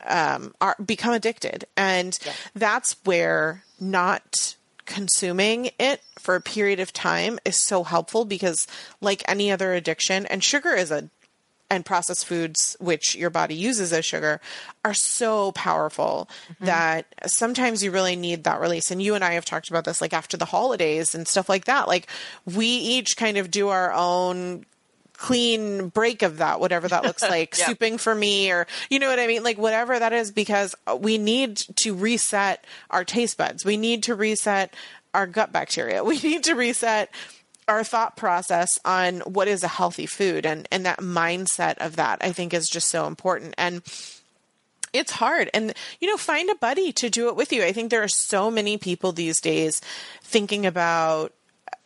[0.04, 2.18] um, are become addicted, and
[2.54, 4.56] that's where not
[4.86, 8.66] consuming it for a period of time is so helpful because,
[9.00, 11.08] like any other addiction, and sugar is a
[11.70, 14.40] and processed foods, which your body uses as sugar,
[14.84, 16.64] are so powerful mm-hmm.
[16.66, 18.90] that sometimes you really need that release.
[18.90, 21.66] And you and I have talked about this, like after the holidays and stuff like
[21.66, 21.86] that.
[21.86, 22.08] Like
[22.44, 24.66] we each kind of do our own
[25.20, 27.66] clean break of that, whatever that looks like, Yeah.
[27.66, 29.42] souping for me, or you know what I mean?
[29.44, 33.64] Like whatever that is, because we need to reset our taste buds.
[33.64, 34.74] We need to reset
[35.14, 36.02] our gut bacteria.
[36.10, 37.10] We need to reset
[37.70, 42.18] our thought process on what is a healthy food and, and that mindset of that
[42.20, 43.54] I think is just so important.
[43.56, 43.82] And
[44.92, 45.48] it's hard.
[45.54, 47.62] And you know find a buddy to do it with you.
[47.62, 49.80] I think there are so many people these days
[50.22, 51.32] thinking about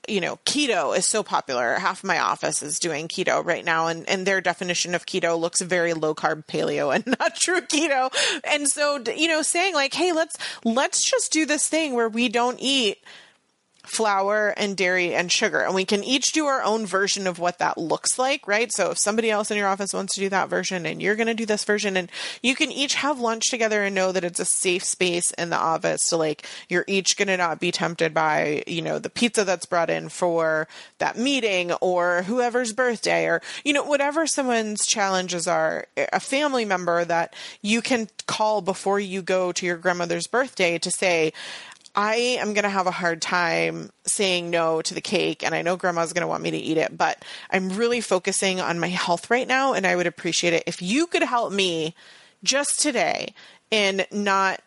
[0.09, 1.75] you know keto is so popular.
[1.75, 5.61] Half my office is doing keto right now and and their definition of keto looks
[5.61, 8.11] very low carb paleo and not true keto.
[8.51, 12.31] And so you know saying like hey let's let's just do this thing where we
[12.31, 13.05] don't eat
[13.85, 15.61] flour and dairy and sugar.
[15.61, 18.73] And we can each do our own version of what that looks like right?
[18.73, 21.29] So if somebody else in your office wants to do that version and you're going
[21.29, 22.11] to do this version and
[22.43, 25.57] you can each have lunch together and know that it's a safe space in the
[25.57, 26.01] office.
[26.05, 29.67] So like you're each going to not be tempted by you know the pizza that's
[29.67, 30.69] brought in for
[30.99, 35.87] that meeting or whoever's birthday or you know whatever someone's challenges are.
[36.13, 40.91] A family member that you can call before you go to your grandmother's birthday to
[40.91, 41.33] say
[41.95, 45.63] I am going to have a hard time saying no to the cake, and I
[45.63, 48.89] know grandma's going to want me to eat it, but I'm really focusing on my
[48.89, 51.95] health right now, and I would appreciate it if you could help me
[52.43, 53.35] just today
[53.71, 54.61] in not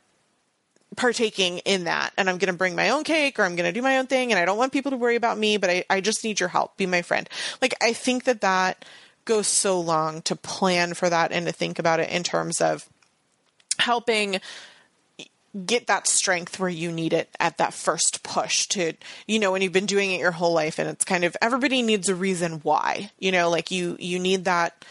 [0.95, 2.13] partaking in that.
[2.17, 4.07] And I'm going to bring my own cake or I'm going to do my own
[4.07, 6.39] thing, and I don't want people to worry about me, but I, I just need
[6.39, 6.78] your help.
[6.78, 7.30] Be my friend.
[7.61, 8.86] Like, I think that that
[9.25, 12.88] goes so long to plan for that and to think about it in terms of
[13.78, 14.39] helping
[15.66, 18.93] get that strength where you need it at that first push to
[19.28, 21.82] you know when you've been doing it your whole life and it's kind of everybody
[21.82, 24.86] needs a reason why you know like you you need that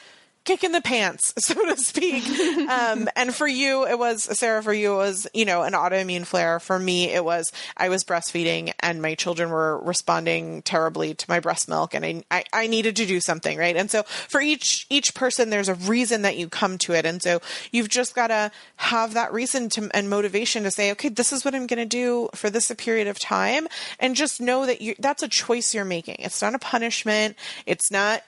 [0.47, 2.24] kick in the pants so to speak.
[2.70, 6.26] Um, and for you it was sarah for you it was you know an autoimmune
[6.26, 6.61] flare.
[6.61, 11.40] For me it was i was breastfeeding and my children were responding terribly to my
[11.40, 13.76] breast milk and I, I i needed to do something right?
[13.76, 17.05] And so for each each person there's a reason that you come to it.
[17.05, 17.40] And so
[17.72, 21.44] you've just got to have that reason to and motivation to say okay this is
[21.44, 23.66] what i'm going to do for this period of time.
[23.99, 26.16] And just know that you that's a choice you're making.
[26.20, 27.36] It's not a punishment.
[27.66, 28.22] It's not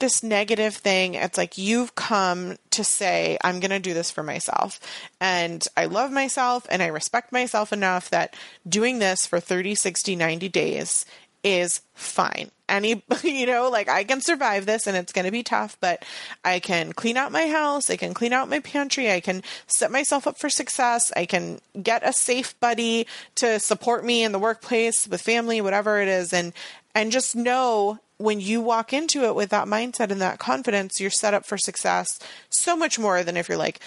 [0.00, 1.14] this negative thing.
[1.14, 4.80] It's like you've come to say, I'm going to do this for myself.
[5.20, 8.34] And I love myself and I respect myself enough that
[8.68, 11.06] doing this for 30, 60, 90 days
[11.42, 12.50] is fine.
[12.68, 16.04] Any, you know, like I can survive this and it's going to be tough, but
[16.44, 17.90] I can clean out my house.
[17.90, 19.10] I can clean out my pantry.
[19.10, 21.12] I can set myself up for success.
[21.16, 26.00] I can get a safe buddy to support me in the workplace with family, whatever
[26.00, 26.32] it is.
[26.32, 26.52] And,
[26.94, 31.10] and just know when you walk into it with that mindset and that confidence, you're
[31.10, 32.18] set up for success
[32.50, 33.80] so much more than if you're like,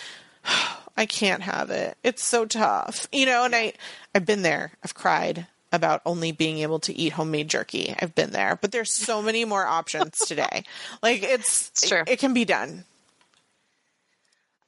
[0.97, 1.97] I can't have it.
[2.03, 3.07] It's so tough.
[3.11, 3.73] You know, and I
[4.13, 4.71] I've been there.
[4.83, 7.95] I've cried about only being able to eat homemade jerky.
[7.99, 8.57] I've been there.
[8.61, 10.63] But there's so many more options today.
[11.01, 12.01] Like it's, It's true.
[12.01, 12.85] It, it can be done.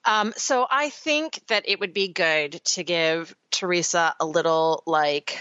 [0.04, 5.40] Um, so I think that it would be good to give Teresa a little like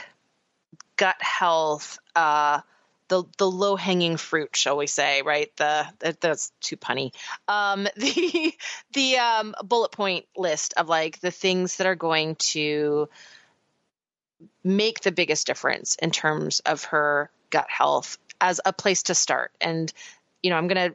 [0.96, 2.60] gut health, uh,
[3.08, 5.22] the the low hanging fruit, shall we say?
[5.22, 5.54] Right?
[5.56, 7.12] The that, that's too punny.
[7.48, 8.54] Um, the
[8.92, 13.08] the um, bullet point list of like the things that are going to
[14.62, 19.52] make the biggest difference in terms of her gut health as a place to start.
[19.60, 19.92] And
[20.42, 20.92] you know, I'm gonna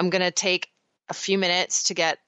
[0.00, 0.70] I'm gonna take
[1.08, 2.18] a few minutes to get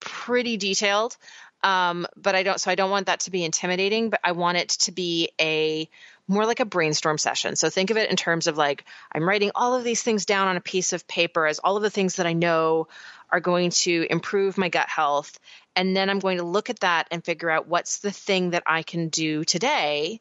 [0.00, 1.16] pretty detailed.
[1.64, 4.58] Um, but I don't, so I don't want that to be intimidating, but I want
[4.58, 5.88] it to be a
[6.28, 7.56] more like a brainstorm session.
[7.56, 10.48] So think of it in terms of like, I'm writing all of these things down
[10.48, 12.88] on a piece of paper as all of the things that I know
[13.30, 15.38] are going to improve my gut health.
[15.74, 18.62] And then I'm going to look at that and figure out what's the thing that
[18.66, 20.20] I can do today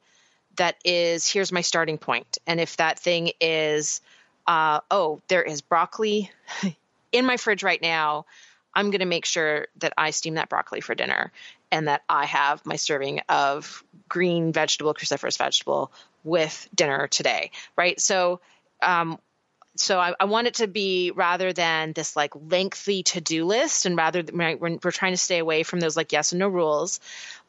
[0.56, 2.38] that is here's my starting point.
[2.48, 4.02] And if that thing is,
[4.48, 6.32] uh, oh, there is broccoli
[7.12, 8.26] in my fridge right now,
[8.74, 11.32] I'm going to make sure that I steam that broccoli for dinner
[11.72, 15.92] and that I have my serving of green vegetable, cruciferous vegetable
[16.24, 18.00] with dinner today, right?
[18.00, 18.42] So,
[18.82, 19.20] um,
[19.76, 23.96] so I, I, want it to be rather than this like lengthy to-do list and
[23.96, 26.50] rather than, right, we're, we're trying to stay away from those like yes and no
[26.50, 27.00] rules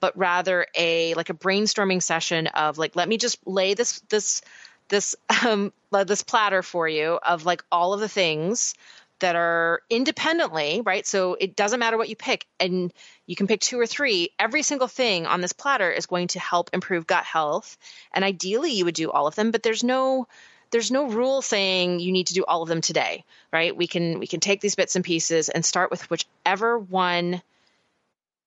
[0.01, 4.43] but rather a like a brainstorming session of like let me just lay this this
[4.89, 5.17] this
[5.47, 8.75] um this platter for you of like all of the things
[9.23, 11.07] that are independently, right?
[11.07, 12.93] So it doesn't matter what you pick, and
[13.27, 14.31] you can pick two or three.
[14.39, 17.79] Every single thing on this platter is going to help improve gut health.
[18.13, 20.27] And ideally, you would do all of them, but there's no
[20.73, 23.77] there's no rule saying you need to do all of them today, right?
[23.77, 27.43] We can we can take these bits and pieces and start with whichever one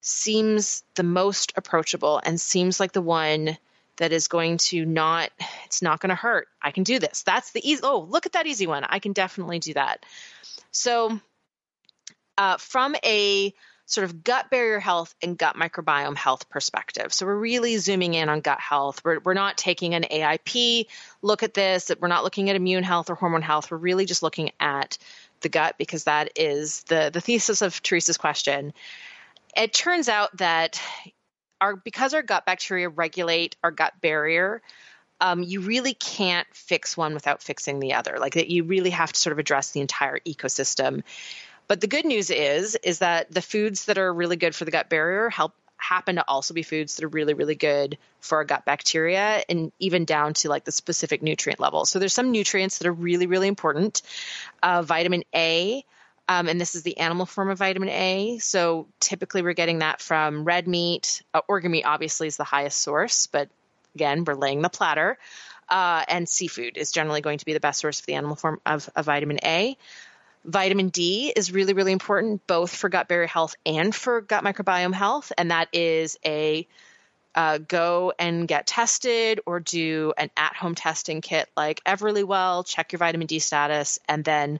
[0.02, 3.58] seems the most approachable and seems like the one
[3.98, 5.30] that is going to not
[5.66, 6.48] it's not going to hurt.
[6.62, 7.24] I can do this.
[7.24, 8.84] That's the easy Oh, look at that easy one.
[8.84, 10.06] I can definitely do that.
[10.76, 11.20] So,
[12.38, 13.54] uh, from a
[13.88, 17.14] sort of gut barrier health and gut microbiome health perspective.
[17.14, 19.02] So we're really zooming in on gut health.
[19.06, 20.88] We're, we're not taking an AIP
[21.22, 23.70] look at this, we're not looking at immune health or hormone health.
[23.70, 24.98] We're really just looking at
[25.42, 28.74] the gut because that is the, the thesis of Teresa's question.
[29.56, 30.82] It turns out that
[31.62, 34.62] our because our gut bacteria regulate our gut barrier,
[35.22, 38.18] um, you really can't fix one without fixing the other.
[38.20, 41.04] Like that, you really have to sort of address the entire ecosystem.
[41.68, 44.72] But the good news is, is that the foods that are really good for the
[44.72, 48.44] gut barrier help happen to also be foods that are really, really good for our
[48.44, 51.86] gut bacteria and even down to like the specific nutrient level.
[51.86, 54.02] So there's some nutrients that are really, really important.
[54.64, 55.84] Uh, vitamin A,
[56.28, 58.40] um, and this is the animal form of vitamin A.
[58.40, 61.22] So typically we're getting that from red meat.
[61.34, 63.50] Uh, organ meat obviously is the highest source, but
[63.96, 65.18] Again, we're laying the platter.
[65.68, 68.60] Uh, and seafood is generally going to be the best source of the animal form
[68.66, 69.78] of, of vitamin A.
[70.44, 74.94] Vitamin D is really, really important both for gut barrier health and for gut microbiome
[74.94, 75.32] health.
[75.38, 76.68] And that is a
[77.34, 82.94] uh, go and get tested or do an at home testing kit like Everlywell, check
[82.94, 84.60] your vitamin D status, and then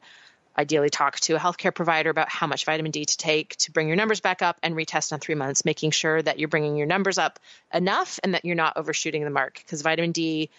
[0.58, 3.88] ideally talk to a healthcare provider about how much vitamin D to take to bring
[3.88, 6.88] your numbers back up and retest in three months, making sure that you're bringing your
[6.88, 7.40] numbers up
[7.74, 9.56] enough and that you're not overshooting the mark.
[9.56, 10.50] Because vitamin D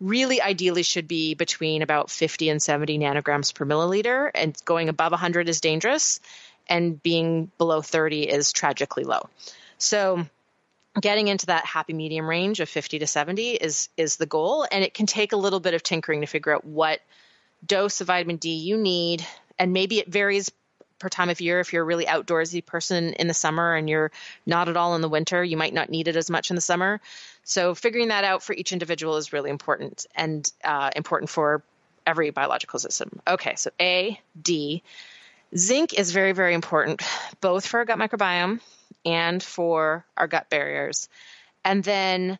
[0.00, 5.12] really ideally should be between about 50 and 70 nanograms per milliliter, and going above
[5.12, 6.20] 100 is dangerous,
[6.68, 9.28] and being below 30 is tragically low.
[9.78, 10.26] So,
[11.00, 14.84] getting into that happy medium range of 50 to 70 is is the goal and
[14.84, 17.00] it can take a little bit of tinkering to figure out what
[17.66, 19.26] dose of vitamin D you need,
[19.58, 20.50] and maybe it varies
[20.98, 21.60] per time of year.
[21.60, 24.12] If you're a really outdoorsy person in the summer and you're
[24.46, 26.62] not at all in the winter, you might not need it as much in the
[26.62, 27.00] summer.
[27.44, 31.62] So figuring that out for each individual is really important and uh, important for
[32.06, 33.20] every biological system.
[33.26, 34.82] Okay, so A, D.
[35.56, 37.02] Zinc is very, very important,
[37.40, 38.60] both for our gut microbiome
[39.04, 41.08] and for our gut barriers.
[41.64, 42.38] And then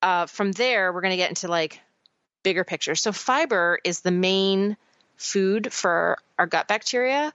[0.00, 1.80] uh, from there, we're going to get into like
[2.46, 2.94] bigger picture.
[2.94, 4.76] So, fiber is the main
[5.16, 7.34] food for our gut bacteria.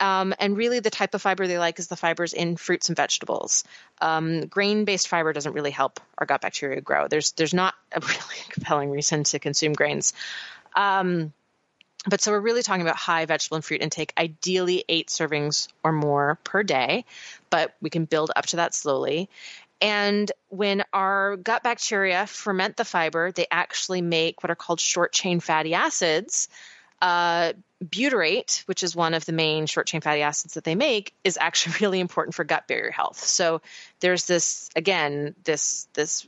[0.00, 2.96] Um, and really, the type of fiber they like is the fibers in fruits and
[2.96, 3.64] vegetables.
[4.00, 7.08] Um, grain-based fiber doesn't really help our gut bacteria grow.
[7.08, 10.12] There's there's not a really compelling reason to consume grains.
[10.76, 11.32] Um,
[12.06, 15.90] but so we're really talking about high vegetable and fruit intake, ideally eight servings or
[15.90, 17.06] more per day,
[17.50, 19.28] but we can build up to that slowly.
[19.84, 25.12] And when our gut bacteria ferment the fiber, they actually make what are called short
[25.12, 26.48] chain fatty acids.
[27.02, 27.52] Uh,
[27.84, 31.36] butyrate, which is one of the main short chain fatty acids that they make, is
[31.38, 33.18] actually really important for gut barrier health.
[33.18, 33.60] So
[34.00, 36.26] there's this again this this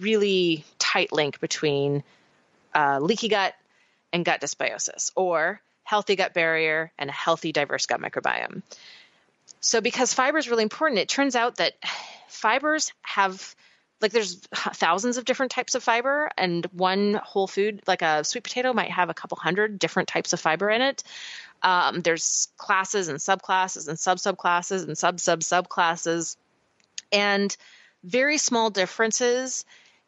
[0.00, 2.02] really tight link between
[2.74, 3.54] uh, leaky gut
[4.10, 8.62] and gut dysbiosis, or healthy gut barrier and a healthy diverse gut microbiome.
[9.66, 11.72] So because fiber is really important, it turns out that
[12.28, 13.56] fibers have
[14.00, 18.44] like there's thousands of different types of fiber and one whole food like a sweet
[18.44, 21.02] potato might have a couple hundred different types of fiber in it.
[21.62, 26.36] Um, there's classes and subclasses and sub subclasses and sub sub subclasses
[27.10, 27.56] and
[28.04, 29.64] very small differences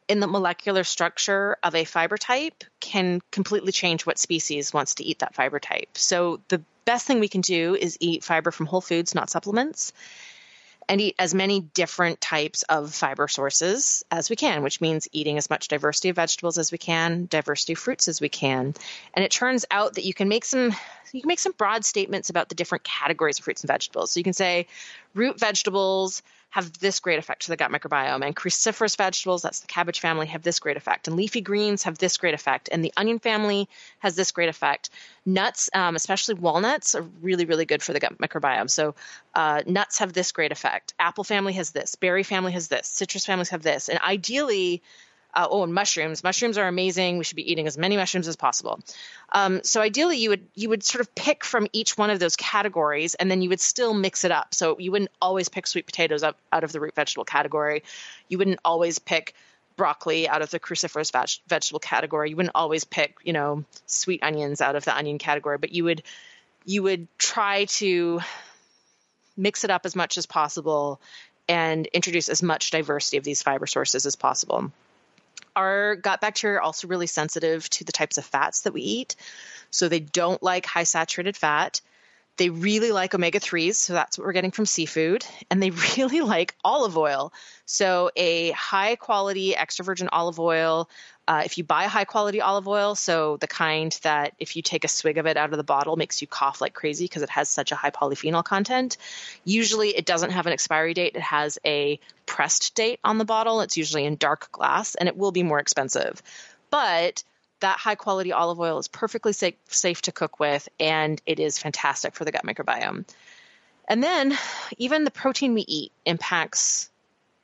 [0.09, 5.04] in the molecular structure of a fiber type can completely change what species wants to
[5.04, 8.66] eat that fiber type so the best thing we can do is eat fiber from
[8.66, 9.92] whole foods not supplements
[10.88, 15.36] and eat as many different types of fiber sources as we can, which means eating
[15.36, 18.74] as much diversity of vegetables as we can, diversity of fruits as we can.
[19.12, 20.74] And it turns out that you can make some
[21.12, 24.11] you can make some broad statements about the different categories of fruits and vegetables.
[24.11, 24.66] So you can say
[25.14, 28.24] root vegetables have this great effect to the gut microbiome.
[28.24, 31.07] And cruciferous vegetables, that's the cabbage family, have this great effect.
[31.07, 32.68] And leafy greens have this great effect.
[32.72, 33.68] And the onion family
[33.99, 34.90] has this great effect.
[35.26, 38.70] Nuts, um, especially walnuts, are really, really good for the gut microbiome.
[38.70, 38.94] So
[39.34, 40.94] uh, nuts have this great effect.
[40.99, 41.96] Apple family has this.
[41.96, 42.86] Berry family has this.
[42.86, 43.90] Citrus families have this.
[43.90, 44.82] And ideally,
[45.35, 46.24] uh, oh, and mushrooms.
[46.24, 47.18] Mushrooms are amazing.
[47.18, 48.81] We should be eating as many mushrooms as possible.
[49.33, 52.35] Um, so ideally, you would you would sort of pick from each one of those
[52.37, 54.55] categories, and then you would still mix it up.
[54.55, 57.83] So you wouldn't always pick sweet potatoes up out of the root vegetable category.
[58.29, 59.35] You wouldn't always pick
[59.76, 62.31] broccoli out of the cruciferous veg- vegetable category.
[62.31, 65.85] You wouldn't always pick you know sweet onions out of the onion category, but you
[65.85, 66.03] would
[66.64, 68.20] you would try to
[69.37, 71.01] mix it up as much as possible
[71.49, 74.72] and introduce as much diversity of these fiber sources as possible
[75.59, 79.16] our gut bacteria are also really sensitive to the types of fats that we eat.
[79.70, 81.80] So they don't like high saturated fat.
[82.36, 85.26] They really like omega 3s, so that's what we're getting from seafood.
[85.50, 87.32] And they really like olive oil.
[87.66, 90.88] So, a high quality extra virgin olive oil,
[91.29, 94.85] uh, if you buy high quality olive oil, so the kind that if you take
[94.85, 97.29] a swig of it out of the bottle makes you cough like crazy because it
[97.29, 98.97] has such a high polyphenol content,
[99.45, 101.14] usually it doesn't have an expiry date.
[101.16, 103.61] It has a pressed date on the bottle.
[103.61, 106.22] It's usually in dark glass and it will be more expensive.
[106.70, 107.22] But
[107.61, 111.59] that high quality olive oil is perfectly safe, safe to cook with and it is
[111.59, 113.05] fantastic for the gut microbiome.
[113.87, 114.39] And then
[114.79, 116.89] even the protein we eat impacts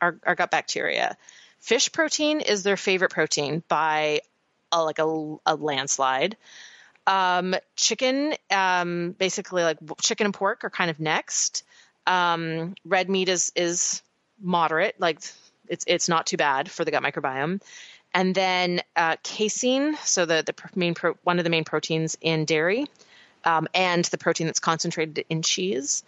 [0.01, 1.19] our, our gut bacteria.
[1.65, 4.21] Fish protein is their favorite protein by
[4.71, 6.37] a, like a, a landslide.
[7.07, 11.65] Um, chicken, um, basically like chicken and pork are kind of next.
[12.07, 14.03] Um, red meat is is
[14.39, 15.21] moderate, like
[15.67, 17.63] it's it's not too bad for the gut microbiome.
[18.13, 22.45] And then uh, casein, so the the main pro- one of the main proteins in
[22.45, 22.85] dairy,
[23.43, 26.05] um, and the protein that's concentrated in cheese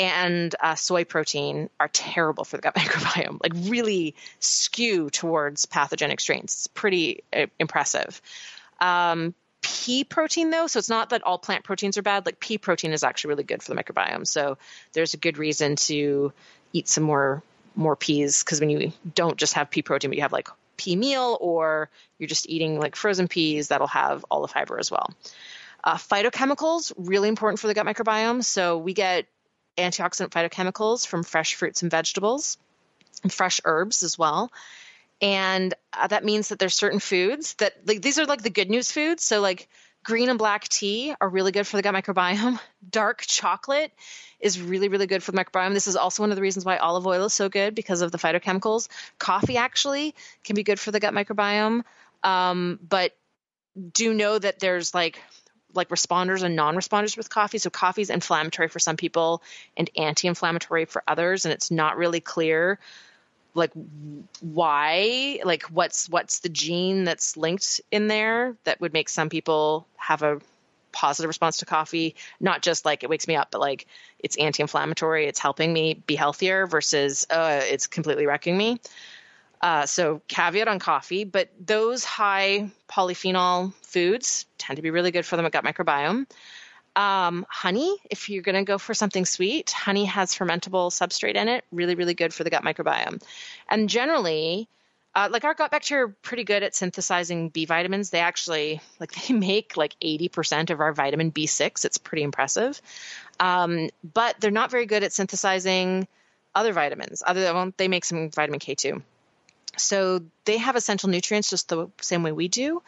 [0.00, 6.20] and uh, soy protein are terrible for the gut microbiome, like really skew towards pathogenic
[6.20, 6.52] strains.
[6.52, 8.20] It's pretty uh, impressive.
[8.80, 12.24] Um, pea protein, though, so it's not that all plant proteins are bad.
[12.24, 14.26] Like pea protein is actually really good for the microbiome.
[14.26, 14.56] So
[14.94, 16.32] there's a good reason to
[16.72, 17.42] eat some more
[17.76, 20.96] more peas because when you don't just have pea protein, but you have like pea
[20.96, 25.10] meal or you're just eating like frozen peas, that'll have all the fiber as well.
[25.84, 28.42] Uh, phytochemicals really important for the gut microbiome.
[28.42, 29.26] So we get
[29.76, 32.58] antioxidant phytochemicals from fresh fruits and vegetables,
[33.22, 34.50] and fresh herbs as well.
[35.22, 38.70] And uh, that means that there's certain foods that like these are like the good
[38.70, 39.22] news foods.
[39.22, 39.68] So like
[40.02, 42.58] green and black tea are really good for the gut microbiome.
[42.90, 43.92] Dark chocolate
[44.40, 45.74] is really really good for the microbiome.
[45.74, 48.12] This is also one of the reasons why olive oil is so good because of
[48.12, 48.88] the phytochemicals.
[49.18, 50.14] Coffee actually
[50.44, 51.82] can be good for the gut microbiome.
[52.22, 53.14] Um, but
[53.92, 55.22] do know that there's like
[55.74, 57.58] like responders and non-responders with coffee.
[57.58, 59.42] So coffee is inflammatory for some people
[59.76, 62.78] and anti-inflammatory for others, and it's not really clear
[63.54, 63.72] like
[64.40, 69.88] why like what's what's the gene that's linked in there that would make some people
[69.96, 70.40] have a
[70.92, 72.14] positive response to coffee.
[72.38, 73.86] Not just like it wakes me up but like
[74.18, 75.26] it's anti-inflammatory.
[75.26, 78.80] It's helping me be healthier versus uh, it's completely wrecking me
[79.60, 85.26] uh, so caveat on coffee, but those high polyphenol foods tend to be really good
[85.26, 86.26] for the gut microbiome.
[86.96, 91.48] Um, honey, if you're going to go for something sweet, honey has fermentable substrate in
[91.48, 93.22] it, really, really good for the gut microbiome.
[93.68, 94.68] And generally,
[95.14, 98.10] uh, like our gut bacteria are pretty good at synthesizing B vitamins.
[98.10, 101.84] They actually like they make like 80% of our vitamin B6.
[101.84, 102.80] It's pretty impressive.
[103.38, 106.08] Um, but they're not very good at synthesizing
[106.54, 107.22] other vitamins.
[107.24, 109.02] Other than well, they make some vitamin K too.
[109.76, 112.82] So they have essential nutrients just the same way we do.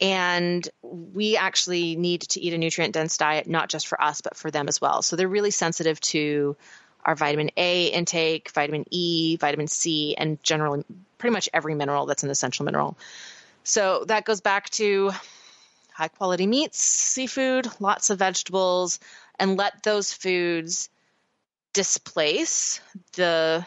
[0.00, 4.36] And we actually need to eat a nutrient dense diet, not just for us, but
[4.36, 5.02] for them as well.
[5.02, 6.56] So they're really sensitive to
[7.04, 10.84] our vitamin A intake, vitamin E, vitamin C, and generally
[11.18, 12.96] pretty much every mineral that's an essential mineral.
[13.62, 15.12] So that goes back to
[15.92, 18.98] high quality meats, seafood, lots of vegetables,
[19.38, 20.88] and let those foods
[21.72, 22.80] displace
[23.14, 23.66] the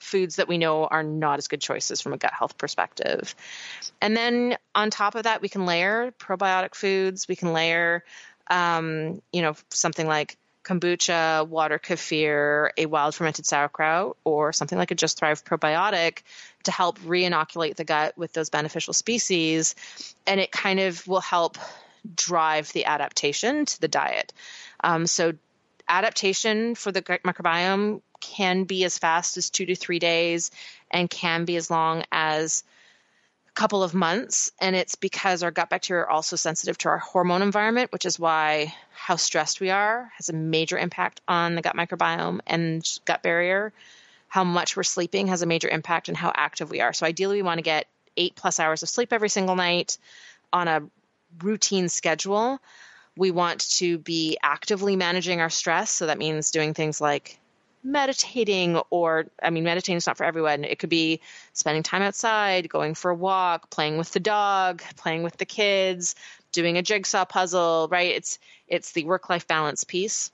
[0.00, 3.34] foods that we know are not as good choices from a gut health perspective.
[4.00, 7.28] And then on top of that, we can layer probiotic foods.
[7.28, 8.04] We can layer,
[8.50, 14.90] um, you know, something like kombucha, water kefir, a wild fermented sauerkraut, or something like
[14.90, 16.22] a Just Thrive probiotic
[16.64, 19.74] to help re-inoculate the gut with those beneficial species.
[20.26, 21.58] And it kind of will help
[22.16, 24.32] drive the adaptation to the diet.
[24.82, 25.34] Um, so
[25.88, 30.50] adaptation for the gut microbiome can be as fast as two to three days
[30.90, 32.64] and can be as long as
[33.48, 34.50] a couple of months.
[34.60, 38.18] And it's because our gut bacteria are also sensitive to our hormone environment, which is
[38.18, 43.22] why how stressed we are has a major impact on the gut microbiome and gut
[43.22, 43.72] barrier.
[44.28, 46.92] How much we're sleeping has a major impact on how active we are.
[46.92, 49.98] So, ideally, we want to get eight plus hours of sleep every single night
[50.52, 50.82] on a
[51.42, 52.58] routine schedule.
[53.16, 55.90] We want to be actively managing our stress.
[55.90, 57.38] So, that means doing things like
[57.84, 60.64] meditating or i mean meditating is not for everyone.
[60.64, 61.20] It could be
[61.52, 66.14] spending time outside going for a walk playing with the dog playing with the kids
[66.50, 68.14] doing a jigsaw puzzle right?
[68.14, 68.38] It's
[68.68, 70.30] it's the work life balance piece.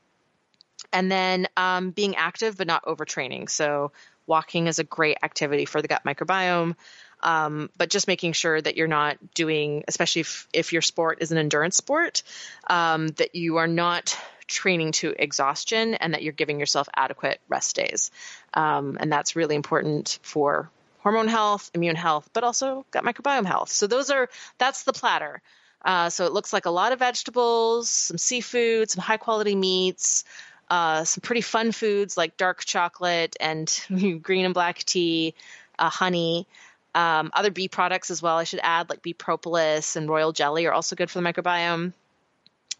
[0.93, 3.51] And then um, being active but not overtraining.
[3.51, 3.93] So
[4.26, 6.76] walking is a great activity for the gut microbiome
[7.23, 11.33] um, but just making sure that you're not doing especially if, if your sport is
[11.33, 12.23] an endurance sport
[12.68, 14.16] um, that you are not
[14.51, 18.11] training to exhaustion and that you're giving yourself adequate rest days.
[18.53, 20.68] Um, and that's really important for
[20.99, 23.71] hormone health, immune health, but also gut microbiome health.
[23.71, 25.41] So those are that's the platter.
[25.83, 30.25] Uh, so it looks like a lot of vegetables, some seafood, some high quality meats,
[30.68, 33.81] uh, some pretty fun foods like dark chocolate and
[34.23, 35.35] green and black tea,
[35.79, 36.47] uh, honey.
[36.95, 40.66] Um, other bee products as well, I should add, like bee propolis and royal jelly
[40.66, 41.93] are also good for the microbiome.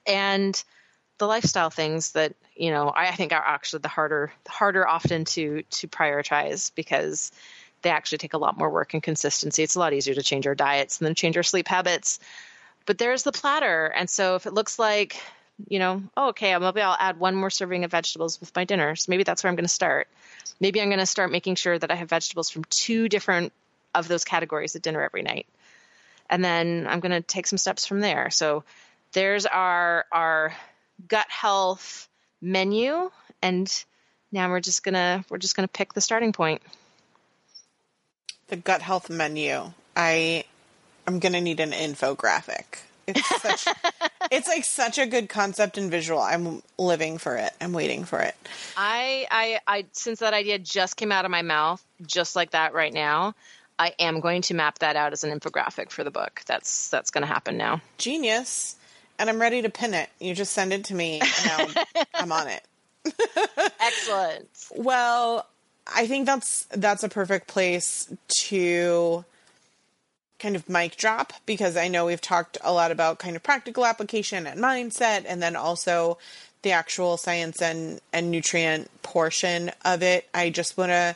[0.07, 0.63] And
[1.19, 5.63] the lifestyle things that you know I, think are actually the harder harder often to
[5.63, 7.31] to prioritize because
[7.83, 9.63] they actually take a lot more work and consistency.
[9.63, 12.19] It's a lot easier to change our diets than change our sleep habits.
[12.87, 15.21] But there's the platter, and so if it looks like
[15.69, 18.97] you know, oh, okay, maybe I'll add one more serving of vegetables with my dinner.
[18.97, 20.09] So maybe that's where I'm going to start.
[20.59, 23.53] Maybe I'm going to start making sure that I have vegetables from two different
[23.95, 25.47] of those categories at dinner every night.
[26.29, 28.31] And then I'm going to take some steps from there.
[28.31, 28.65] So
[29.13, 30.55] there's our our
[31.09, 32.09] gut health
[32.41, 33.11] menu
[33.43, 33.85] and
[34.33, 36.63] now we're just gonna we're just gonna pick the starting point.
[38.49, 39.73] The gut health menu.
[39.97, 40.45] I
[41.07, 42.81] i'm gonna need an infographic.
[43.07, 43.67] It's such
[44.31, 46.21] it's like such a good concept and visual.
[46.21, 47.53] I'm living for it.
[47.61, 48.37] I'm waiting for it.
[48.77, 52.73] I, I i since that idea just came out of my mouth just like that
[52.73, 53.35] right now
[53.81, 57.11] i am going to map that out as an infographic for the book that's that's
[57.11, 58.77] going to happen now genius
[59.21, 60.09] and I'm ready to pin it.
[60.19, 61.83] You just send it to me, and now
[62.15, 62.65] I'm on it.
[63.81, 64.49] Excellent.
[64.75, 65.47] Well,
[65.87, 68.11] I think that's that's a perfect place
[68.47, 69.25] to
[70.39, 73.85] kind of mic drop because I know we've talked a lot about kind of practical
[73.85, 76.17] application and mindset and then also
[76.63, 80.29] the actual science and and nutrient portion of it.
[80.33, 81.15] I just want to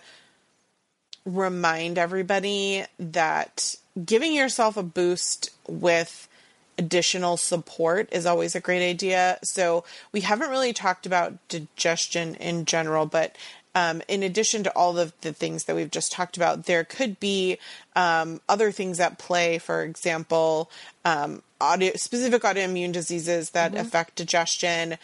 [1.25, 6.29] remind everybody that giving yourself a boost with
[6.77, 9.39] additional support is always a great idea.
[9.43, 13.37] So we haven't really talked about digestion in general, but
[13.77, 17.19] um, in addition to all of the things that we've just talked about, there could
[17.19, 17.59] be
[17.97, 19.59] um, other things at play.
[19.59, 20.71] For example,
[21.05, 23.81] um, audio, specific autoimmune diseases that mm-hmm.
[23.81, 24.99] affect digestion.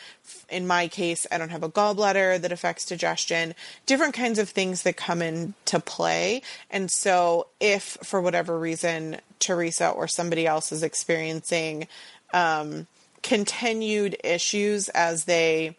[0.48, 3.54] In my case, I don't have a gallbladder that affects digestion.
[3.86, 6.42] Different kinds of things that come into play.
[6.70, 11.88] And so, if for whatever reason Teresa or somebody else is experiencing
[12.32, 12.86] um,
[13.22, 15.76] continued issues as they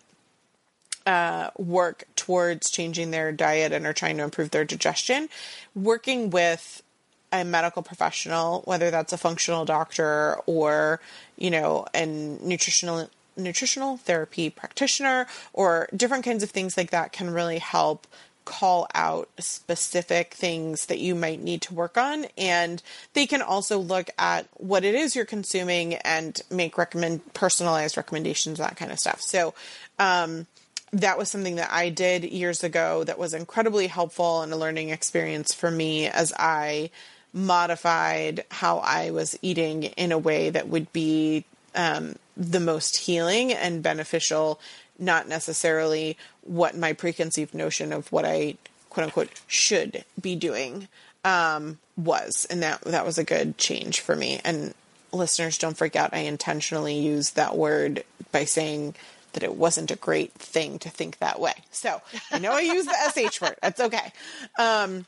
[1.06, 5.30] uh, work towards changing their diet and are trying to improve their digestion,
[5.74, 6.84] working with
[7.32, 11.00] a medical professional, whether that's a functional doctor or,
[11.38, 17.30] you know, a nutritional nutritional therapy practitioner or different kinds of things like that can
[17.30, 18.06] really help
[18.44, 22.26] call out specific things that you might need to work on.
[22.38, 22.82] And
[23.14, 28.58] they can also look at what it is you're consuming and make recommend personalized recommendations
[28.58, 29.22] that kind of stuff.
[29.22, 29.54] So
[30.00, 30.48] um,
[30.92, 34.90] that was something that I did years ago that was incredibly helpful and a learning
[34.90, 36.90] experience for me as I
[37.34, 43.54] modified how I was eating in a way that would be um, the most healing
[43.54, 44.60] and beneficial,
[45.00, 48.56] not necessarily what my preconceived notion of what I
[48.90, 50.88] quote unquote should be doing
[51.24, 52.46] um, was.
[52.50, 54.42] And that that was a good change for me.
[54.44, 54.74] And
[55.14, 56.14] listeners, don't freak out.
[56.14, 58.96] I intentionally used that word by saying
[59.34, 61.54] that it wasn't a great thing to think that way.
[61.72, 62.02] So
[62.32, 63.56] I know I use the SH word.
[63.62, 64.12] That's okay.
[64.60, 65.06] Um,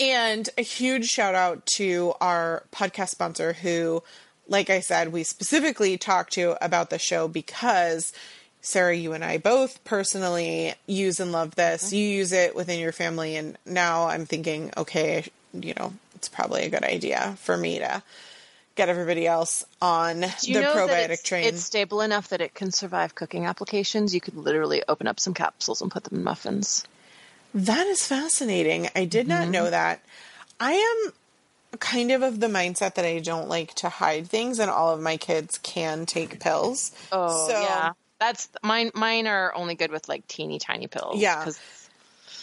[0.00, 4.02] and a huge shout out to our podcast sponsor who,
[4.48, 8.12] like I said, we specifically talked to about the show because
[8.62, 11.86] Sarah, you and I both personally use and love this.
[11.86, 11.96] Mm-hmm.
[11.96, 16.64] You use it within your family, and now I'm thinking, okay, you know, it's probably
[16.64, 18.02] a good idea for me to
[18.76, 21.44] get everybody else on the probiotic it's, train.
[21.44, 24.14] it's stable enough that it can survive cooking applications.
[24.14, 26.86] You could literally open up some capsules and put them in muffins.
[27.54, 28.88] That is fascinating.
[28.94, 29.50] I did not Mm-hmm.
[29.52, 30.00] know that.
[30.58, 34.70] I am kind of of the mindset that I don't like to hide things, and
[34.70, 36.92] all of my kids can take pills.
[37.10, 38.90] Oh so yeah, that's mine.
[38.94, 41.20] Mine are only good with like teeny tiny pills.
[41.20, 41.46] Yeah.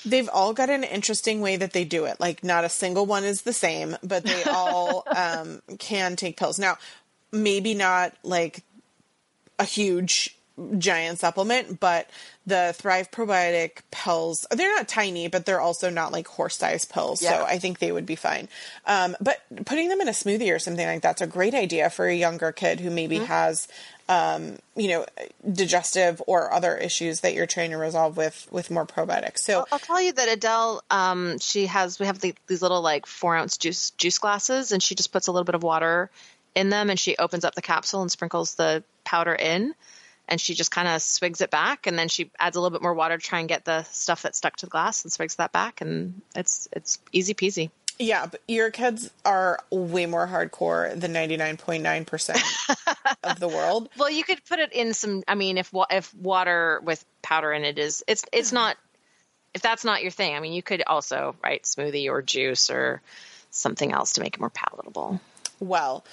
[0.05, 2.19] they've all got an interesting way that they do it.
[2.19, 6.57] Like, not a single one is the same, but they all um, can take pills.
[6.59, 6.77] Now,
[7.31, 8.63] maybe not like
[9.59, 10.35] a huge
[10.77, 12.09] giant supplement, but
[12.47, 17.21] the Thrive probiotic pills, they're not tiny, but they're also not like horse sized pills.
[17.21, 17.31] Yeah.
[17.31, 18.47] So I think they would be fine.
[18.85, 22.07] Um, but putting them in a smoothie or something like that's a great idea for
[22.07, 23.67] a younger kid who maybe has,
[24.07, 25.05] um, you know,
[25.51, 29.39] digestive or other issues that you're trying to resolve with, with more probiotics.
[29.39, 33.05] So I'll tell you that Adele, um, she has we have the, these little like
[33.05, 36.09] four ounce juice juice glasses, and she just puts a little bit of water
[36.55, 39.75] in them, and she opens up the capsule and sprinkles the powder in,
[40.27, 42.81] and she just kind of swigs it back, and then she adds a little bit
[42.81, 45.35] more water to try and get the stuff that's stuck to the glass, and swigs
[45.35, 47.69] that back, and it's it's easy peasy.
[47.99, 53.89] Yeah, but your kids are way more hardcore than 99.9% of the world.
[53.97, 55.23] Well, you could put it in some.
[55.27, 58.77] I mean, if if water with powder in it is, it's it's not.
[59.53, 63.01] If that's not your thing, I mean, you could also write smoothie or juice or
[63.49, 65.19] something else to make it more palatable.
[65.59, 66.05] Well,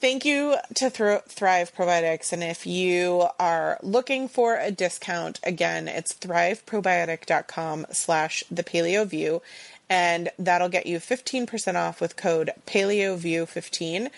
[0.00, 2.32] thank you to Thr- Thrive Probiotics.
[2.32, 9.42] And if you are looking for a discount, again, it's thriveprobiotic.com slash the paleo view.
[9.88, 14.10] And that'll get you 15% off with code paleoview15.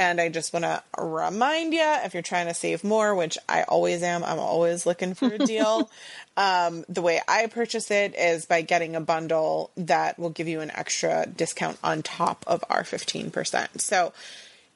[0.00, 3.64] And I just want to remind you if you're trying to save more, which I
[3.64, 5.90] always am, I'm always looking for a deal.
[6.36, 10.60] um, the way I purchase it is by getting a bundle that will give you
[10.60, 13.80] an extra discount on top of our 15%.
[13.80, 14.12] So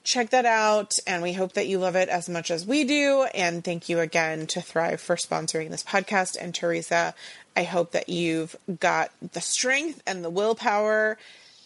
[0.04, 0.98] check that out.
[1.06, 3.26] And we hope that you love it as much as we do.
[3.34, 6.36] And thank you again to Thrive for sponsoring this podcast.
[6.40, 7.14] And Teresa,
[7.56, 11.18] I hope that you've got the strength and the willpower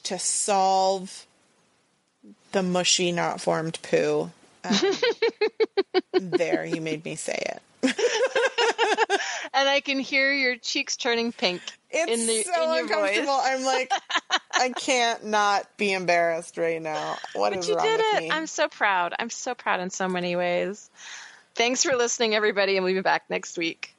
[0.05, 1.27] to solve
[2.53, 4.31] the mushy, not formed poo.
[4.65, 4.77] Um,
[6.13, 7.43] there, you made me say
[7.83, 8.01] it.
[9.57, 11.63] And I can hear your cheeks turning pink
[11.97, 13.27] It's in the so in your uncomfortable.
[13.27, 13.43] voice.
[13.47, 13.91] I'm like,
[14.53, 17.17] I can't not be embarrassed right now.
[17.35, 18.23] What is But you wrong did with it.
[18.25, 18.31] me?
[18.31, 19.15] I'm so proud.
[19.19, 20.89] I'm so proud in so many ways.
[21.55, 23.95] Thanks for listening, everybody, and we'll be back next week.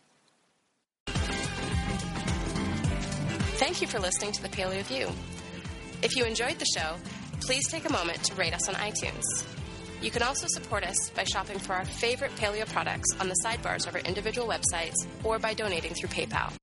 [3.59, 5.09] Thank you for listening to the Paleo View.
[6.03, 6.95] If you enjoyed the show,
[7.41, 9.23] please take a moment to rate us on iTunes.
[10.01, 13.87] You can also support us by shopping for our favorite paleo products on the sidebars
[13.87, 16.53] of our individual websites or by donating through PayPal.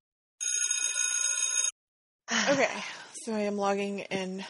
[2.30, 2.82] Okay,
[3.22, 4.44] so I am logging in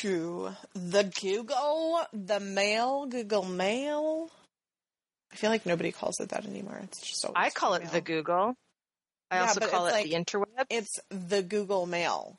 [0.00, 4.30] to the Google, the Mail, Google Mail.
[5.32, 6.80] I feel like nobody calls it that anymore.
[6.84, 7.92] It's just I call it Mail.
[7.92, 8.54] the Google.
[9.30, 10.64] I Yeah, also call it it's the interweb.
[10.70, 12.38] It's the Google Mail,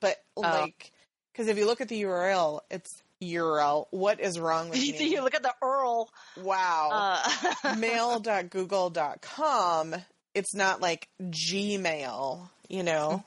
[0.00, 0.40] but Oh.
[0.42, 0.90] like,
[1.32, 3.86] because if you look at the URL, it's URL.
[3.90, 5.20] What is wrong with you me?
[5.20, 6.06] look at the URL.
[6.38, 7.18] Wow.
[7.62, 9.94] Uh, Mail.google.com.
[10.34, 13.22] It's not like Gmail, you know.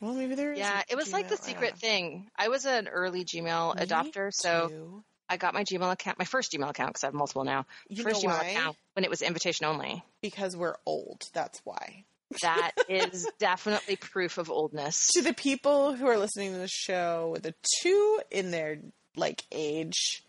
[0.00, 0.58] Well, maybe there is.
[0.58, 2.30] yeah, it was like the secret thing.
[2.36, 3.76] I was an early Gmail.
[3.76, 5.04] Me adopter, so too.
[5.28, 7.66] I got my Gmail account, my first Gmail account because I have multiple now.
[7.88, 8.48] You first Gmail why?
[8.48, 10.04] account when it was invitation only.
[10.20, 11.22] because we're old.
[11.32, 12.04] That's why.
[12.42, 15.08] That is definitely proof of oldness.
[15.14, 18.78] To the people who are listening to the show with a two in their
[19.16, 20.24] like age,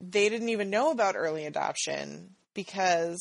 [0.00, 3.20] they didn't even know about early adoption because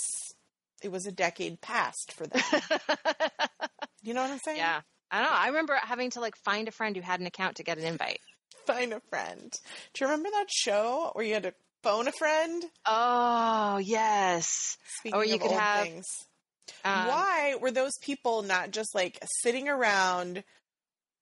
[0.82, 2.42] it was a decade past for them.
[4.04, 4.58] you know what I'm saying?
[4.58, 4.82] Yeah.
[5.14, 5.38] I don't know.
[5.38, 7.84] I remember having to like find a friend who had an account to get an
[7.84, 8.20] invite.
[8.66, 9.52] Find a friend.
[9.94, 11.54] Do you remember that show where you had to
[11.84, 12.64] phone a friend?
[12.88, 14.76] Oh, yes.
[14.98, 16.06] Speaking Or you of could have, things.
[16.84, 20.44] Um, Why were those people not just like sitting around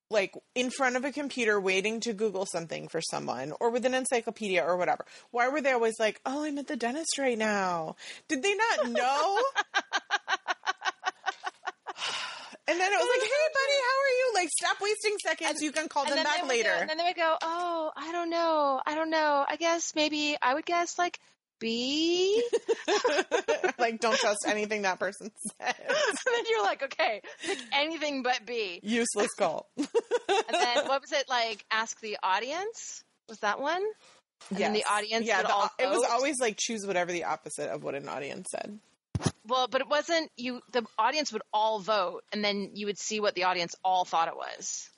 [0.09, 3.93] like in front of a computer waiting to Google something for someone or with an
[3.93, 5.05] encyclopedia or whatever?
[5.31, 7.97] Why were they always like, "Oh, I'm at the dentist right now"?
[8.29, 9.39] Did they not know?
[12.71, 15.61] and then it was like, "Hey, buddy, how are you?" Like, stop wasting seconds.
[15.61, 16.69] you can call them back later.
[16.69, 18.81] Go, and then they would go, "Oh, I don't know.
[18.85, 19.45] I don't know.
[19.47, 21.19] I guess maybe I would guess like
[21.59, 22.43] B."
[23.79, 25.73] like, don't trust anything that person says.
[25.79, 29.67] and then you're like, "Okay, pick anything but B." Useless call.
[29.77, 29.87] And
[30.49, 31.65] then what was it like?
[31.71, 33.03] Ask the audience.
[33.29, 33.83] Was that one?
[34.49, 34.57] Yeah.
[34.57, 37.25] And then the audience Yeah, would the- all it was always like choose whatever the
[37.25, 38.79] opposite of what an audience said.
[39.47, 40.61] Well, but it wasn't you.
[40.71, 44.27] The audience would all vote, and then you would see what the audience all thought
[44.27, 44.89] it was.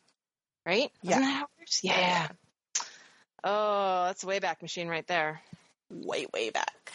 [0.66, 0.92] Right?
[1.02, 1.18] Yeah.
[1.18, 1.80] Wasn't that how it works?
[1.84, 2.28] Yeah.
[3.44, 5.42] Oh, that's a way back machine right there.
[5.90, 6.92] Way, way back.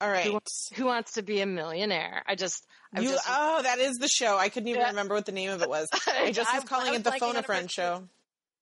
[0.00, 0.24] All right.
[0.24, 2.22] Who, wants, who wants to be a millionaire?
[2.26, 4.36] I just, I you, just oh, that is the show.
[4.38, 4.88] I couldn't even Yeah.
[4.88, 5.88] remember what the name of it was.
[6.06, 8.08] I just was calling I it was the like, Phone a Friend show.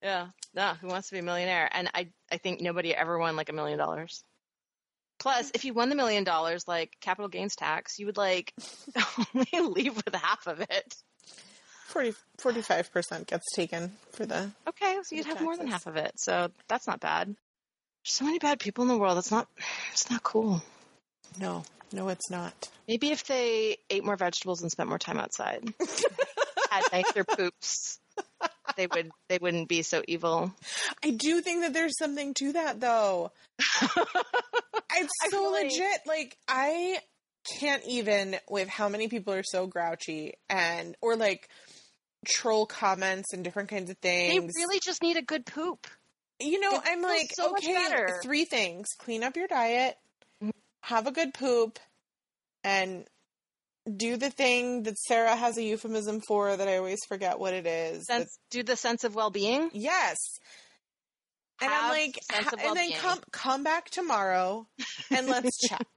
[0.03, 1.69] yeah, no, who wants to be a millionaire?
[1.73, 4.23] And I, I think nobody ever won like a million dollars.
[5.25, 8.53] Plus, if you won the million dollars, like capital gains tax, you would like
[9.35, 10.97] only leave with half of it.
[11.87, 14.51] 40, 45% gets taken for the.
[14.68, 16.12] Okay, so you'd have more than half of it.
[16.16, 17.29] So that's not bad.
[17.29, 17.37] There's
[18.05, 19.16] so many bad people in the world.
[19.16, 19.49] That's not,
[19.93, 20.62] it's not cool.
[21.41, 22.68] No, no, it's not.
[22.87, 25.72] Maybe if they ate more vegetables and spent more time outside,
[26.70, 27.99] had nicer poops,
[28.77, 30.53] they would they wouldn't be so evil.
[31.03, 33.33] I do think that there's something to that, though.
[34.97, 36.01] it's so legit.
[36.07, 36.99] Like, I
[37.61, 41.49] can't even with how many people are so grouchy and, or like,
[42.27, 44.53] troll comments and different kinds of things.
[44.55, 45.87] They really just need a good poop.
[46.41, 49.97] You know, It I'm like, so okay, three things: clean up your diet,
[50.83, 51.79] have a good poop,
[52.65, 53.05] and
[53.97, 57.67] do the thing that Sarah has a euphemism for that I always forget what it
[57.67, 58.07] is.
[58.07, 59.71] Sense, do the sense of well being.
[59.73, 60.17] Yes.
[61.61, 62.93] And I'm like, sense and then well-being.
[62.99, 64.67] come come back tomorrow
[65.11, 65.87] and let's chat.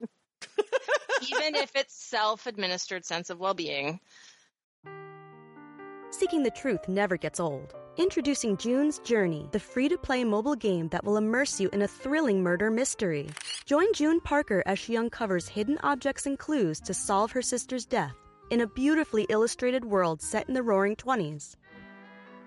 [1.22, 4.00] even if it's self administered sense of well being.
[6.10, 7.74] Seeking the truth never gets old.
[7.96, 11.88] Introducing June's Journey, the free to play mobile game that will immerse you in a
[11.88, 13.28] thrilling murder mystery.
[13.66, 18.14] Join June Parker as she uncovers hidden objects and clues to solve her sister's death
[18.50, 21.56] in a beautifully illustrated world set in the roaring 20s.